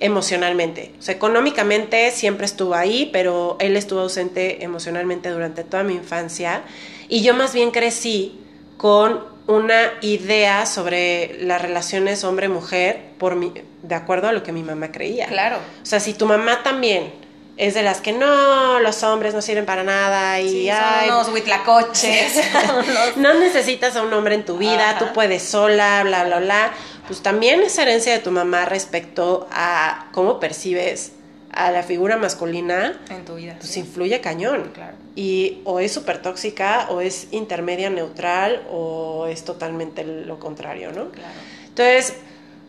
emocionalmente, 0.00 0.92
o 0.98 1.02
sea, 1.02 1.14
económicamente 1.14 2.10
siempre 2.10 2.46
estuvo 2.46 2.74
ahí, 2.74 3.08
pero 3.12 3.56
él 3.60 3.76
estuvo 3.76 4.00
ausente 4.00 4.64
emocionalmente 4.64 5.30
durante 5.30 5.64
toda 5.64 5.82
mi 5.82 5.94
infancia, 5.94 6.62
y 7.08 7.22
yo 7.22 7.34
más 7.34 7.54
bien 7.54 7.70
crecí 7.70 8.38
con 8.76 9.32
una 9.46 9.92
idea 10.02 10.66
sobre 10.66 11.36
las 11.40 11.60
relaciones 11.60 12.24
hombre-mujer 12.24 13.00
por 13.18 13.34
mi, 13.34 13.52
de 13.82 13.94
acuerdo 13.94 14.28
a 14.28 14.32
lo 14.32 14.42
que 14.42 14.52
mi 14.52 14.62
mamá 14.62 14.92
creía. 14.92 15.26
Claro. 15.26 15.56
O 15.82 15.86
sea, 15.86 16.00
si 16.00 16.14
tu 16.14 16.26
mamá 16.26 16.62
también 16.62 17.21
es 17.62 17.74
de 17.74 17.84
las 17.84 18.00
que 18.00 18.12
no, 18.12 18.80
los 18.80 19.04
hombres 19.04 19.34
no 19.34 19.40
sirven 19.40 19.64
para 19.64 19.84
nada 19.84 20.40
y 20.40 20.48
sí, 20.48 20.68
son 20.68 21.14
unos 21.14 21.28
huitlacoches. 21.28 22.40
no 23.16 23.34
necesitas 23.34 23.94
a 23.94 24.02
un 24.02 24.12
hombre 24.12 24.34
en 24.34 24.44
tu 24.44 24.58
vida, 24.58 24.98
tú 24.98 25.06
puedes 25.14 25.44
sola, 25.44 26.02
bla, 26.02 26.24
bla, 26.24 26.40
bla. 26.40 26.72
Pues 27.06 27.22
también 27.22 27.62
esa 27.62 27.82
herencia 27.82 28.12
de 28.12 28.18
tu 28.18 28.32
mamá 28.32 28.64
respecto 28.64 29.46
a 29.52 30.06
cómo 30.10 30.40
percibes 30.40 31.12
a 31.52 31.70
la 31.70 31.84
figura 31.84 32.16
masculina 32.16 33.00
en 33.08 33.24
tu 33.24 33.36
vida. 33.36 33.54
Pues 33.60 33.76
influye 33.76 34.20
cañón. 34.20 34.72
Claro. 34.74 34.96
Y 35.14 35.60
o 35.64 35.78
es 35.78 35.92
súper 35.92 36.20
tóxica, 36.20 36.88
o 36.90 37.00
es 37.00 37.28
intermedia 37.30 37.90
neutral, 37.90 38.66
o 38.72 39.26
es 39.26 39.44
totalmente 39.44 40.02
lo 40.02 40.40
contrario, 40.40 40.90
¿no? 40.90 41.10
Claro. 41.10 41.34
Entonces, 41.68 42.14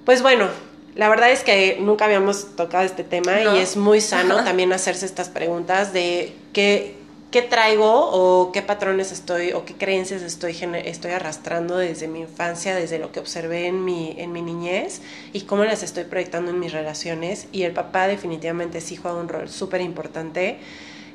pues 0.05 0.21
bueno, 0.21 0.49
la 0.95 1.09
verdad 1.09 1.31
es 1.31 1.43
que 1.43 1.77
nunca 1.79 2.05
habíamos 2.05 2.55
tocado 2.55 2.83
este 2.83 3.03
tema 3.03 3.41
y 3.41 3.57
es 3.57 3.77
muy 3.77 3.99
sano 3.99 4.35
también 4.43 4.71
hacerse 4.73 5.05
estas 5.05 5.29
preguntas 5.29 5.91
de 5.91 6.33
qué, 6.53 6.95
qué 7.31 7.41
traigo 7.41 8.09
o 8.11 8.51
qué 8.51 8.61
patrones 8.61 9.11
estoy 9.11 9.53
o 9.53 9.65
qué 9.65 9.73
creencias 9.73 10.21
estoy, 10.21 10.55
estoy 10.85 11.11
arrastrando 11.11 11.77
desde 11.77 12.07
mi 12.07 12.19
infancia, 12.21 12.75
desde 12.75 12.99
lo 12.99 13.11
que 13.11 13.19
observé 13.19 13.65
en 13.65 13.83
mi, 13.83 14.15
en 14.19 14.31
mi 14.31 14.43
niñez 14.43 15.01
y 15.33 15.41
cómo 15.41 15.63
las 15.63 15.81
estoy 15.81 16.03
proyectando 16.03 16.51
en 16.51 16.59
mis 16.59 16.71
relaciones. 16.71 17.47
Y 17.51 17.63
el 17.63 17.73
papá 17.73 18.07
definitivamente 18.07 18.79
sí 18.79 18.95
juega 18.95 19.17
un 19.17 19.29
rol 19.29 19.49
súper 19.49 19.81
importante. 19.81 20.59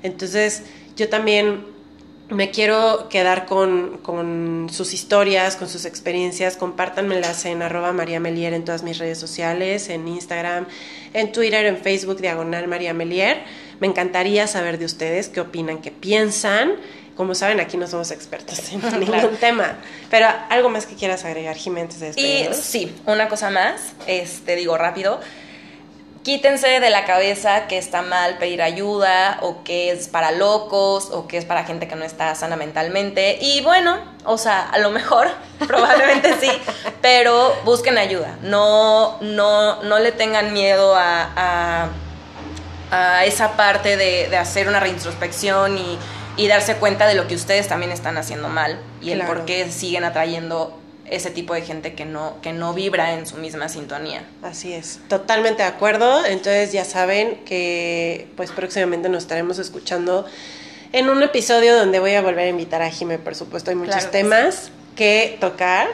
Entonces 0.02 0.64
yo 0.96 1.08
también 1.08 1.77
me 2.30 2.50
quiero 2.50 3.08
quedar 3.08 3.46
con, 3.46 4.68
sus 4.70 4.92
historias, 4.92 5.56
con 5.56 5.68
sus 5.68 5.84
experiencias. 5.84 6.56
Compártanmelas 6.56 7.44
en 7.46 7.62
arroba 7.62 7.92
María 7.92 8.20
Melier 8.20 8.52
en 8.52 8.64
todas 8.64 8.82
mis 8.82 8.98
redes 8.98 9.18
sociales, 9.18 9.88
en 9.88 10.06
Instagram, 10.06 10.66
en 11.14 11.32
Twitter, 11.32 11.64
en 11.66 11.78
Facebook, 11.78 12.20
diagonal 12.20 12.68
María 12.68 12.92
Melier. 12.92 13.42
Me 13.80 13.86
encantaría 13.86 14.46
saber 14.46 14.78
de 14.78 14.84
ustedes 14.84 15.28
qué 15.28 15.40
opinan, 15.40 15.78
qué 15.78 15.90
piensan. 15.90 16.72
Como 17.16 17.34
saben, 17.34 17.60
aquí 17.60 17.76
no 17.76 17.86
somos 17.86 18.10
expertos 18.10 18.72
en 18.72 18.80
ningún 19.00 19.36
tema. 19.40 19.78
Pero 20.10 20.28
algo 20.50 20.68
más 20.68 20.86
que 20.86 20.94
quieras 20.94 21.24
agregar, 21.24 21.56
Jiménez, 21.56 21.98
de 21.98 22.10
Y 22.20 22.54
sí, 22.54 22.94
una 23.06 23.28
cosa 23.28 23.50
más, 23.50 23.94
este 24.06 24.54
digo 24.54 24.76
rápido 24.76 25.18
quítense 26.28 26.78
de 26.78 26.90
la 26.90 27.06
cabeza 27.06 27.66
que 27.68 27.78
está 27.78 28.02
mal 28.02 28.36
pedir 28.36 28.60
ayuda 28.60 29.38
o 29.40 29.64
que 29.64 29.90
es 29.90 30.08
para 30.08 30.30
locos 30.30 31.08
o 31.10 31.26
que 31.26 31.38
es 31.38 31.46
para 31.46 31.64
gente 31.64 31.88
que 31.88 31.96
no 31.96 32.04
está 32.04 32.34
sana 32.34 32.54
mentalmente. 32.54 33.38
Y 33.40 33.62
bueno, 33.62 33.96
o 34.26 34.36
sea, 34.36 34.68
a 34.68 34.76
lo 34.76 34.90
mejor, 34.90 35.30
probablemente 35.66 36.34
sí, 36.38 36.50
pero 37.00 37.56
busquen 37.64 37.96
ayuda. 37.96 38.36
No, 38.42 39.16
no, 39.22 39.82
no 39.84 39.98
le 40.00 40.12
tengan 40.12 40.52
miedo 40.52 40.94
a, 40.94 41.88
a, 42.90 43.24
esa 43.24 43.56
parte 43.56 43.96
de, 43.96 44.36
hacer 44.36 44.68
una 44.68 44.80
reintrospección 44.80 45.78
y, 45.78 46.46
darse 46.46 46.76
cuenta 46.76 47.06
de 47.06 47.14
lo 47.14 47.26
que 47.26 47.36
ustedes 47.36 47.68
también 47.68 47.90
están 47.90 48.18
haciendo 48.18 48.50
mal 48.50 48.78
y 49.00 49.12
el 49.12 49.22
por 49.24 49.46
qué 49.46 49.72
siguen 49.72 50.04
atrayendo 50.04 50.78
ese 51.10 51.30
tipo 51.30 51.54
de 51.54 51.62
gente 51.62 51.94
que 51.94 52.04
no, 52.04 52.40
que 52.42 52.52
no 52.52 52.74
vibra 52.74 53.14
en 53.14 53.26
su 53.26 53.36
misma 53.36 53.68
sintonía. 53.68 54.24
Así 54.42 54.72
es, 54.72 55.00
totalmente 55.08 55.62
de 55.62 55.68
acuerdo. 55.68 56.24
Entonces 56.24 56.72
ya 56.72 56.84
saben 56.84 57.36
que 57.44 58.28
pues 58.36 58.50
próximamente 58.50 59.08
nos 59.08 59.24
estaremos 59.24 59.58
escuchando 59.58 60.26
en 60.92 61.10
un 61.10 61.22
episodio 61.22 61.76
donde 61.76 61.98
voy 61.98 62.14
a 62.14 62.22
volver 62.22 62.46
a 62.46 62.48
invitar 62.48 62.82
a 62.82 62.90
Jime, 62.90 63.18
por 63.18 63.34
supuesto, 63.34 63.70
hay 63.70 63.76
muchos 63.76 64.10
temas 64.10 64.70
que 64.96 65.36
tocar. 65.40 65.88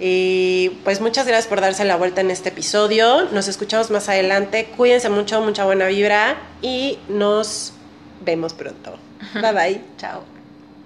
Y 0.00 0.80
pues 0.82 1.00
muchas 1.00 1.26
gracias 1.26 1.46
por 1.46 1.60
darse 1.60 1.84
la 1.84 1.96
vuelta 1.96 2.20
en 2.20 2.30
este 2.30 2.48
episodio. 2.48 3.24
Nos 3.30 3.48
escuchamos 3.48 3.90
más 3.90 4.08
adelante. 4.08 4.66
Cuídense 4.76 5.08
mucho, 5.08 5.40
mucha 5.40 5.64
buena 5.64 5.86
vibra 5.86 6.36
y 6.62 6.98
nos 7.08 7.72
vemos 8.24 8.54
pronto. 8.54 8.98
Bye 9.34 9.52
bye. 9.52 9.80
Chao. 9.98 10.33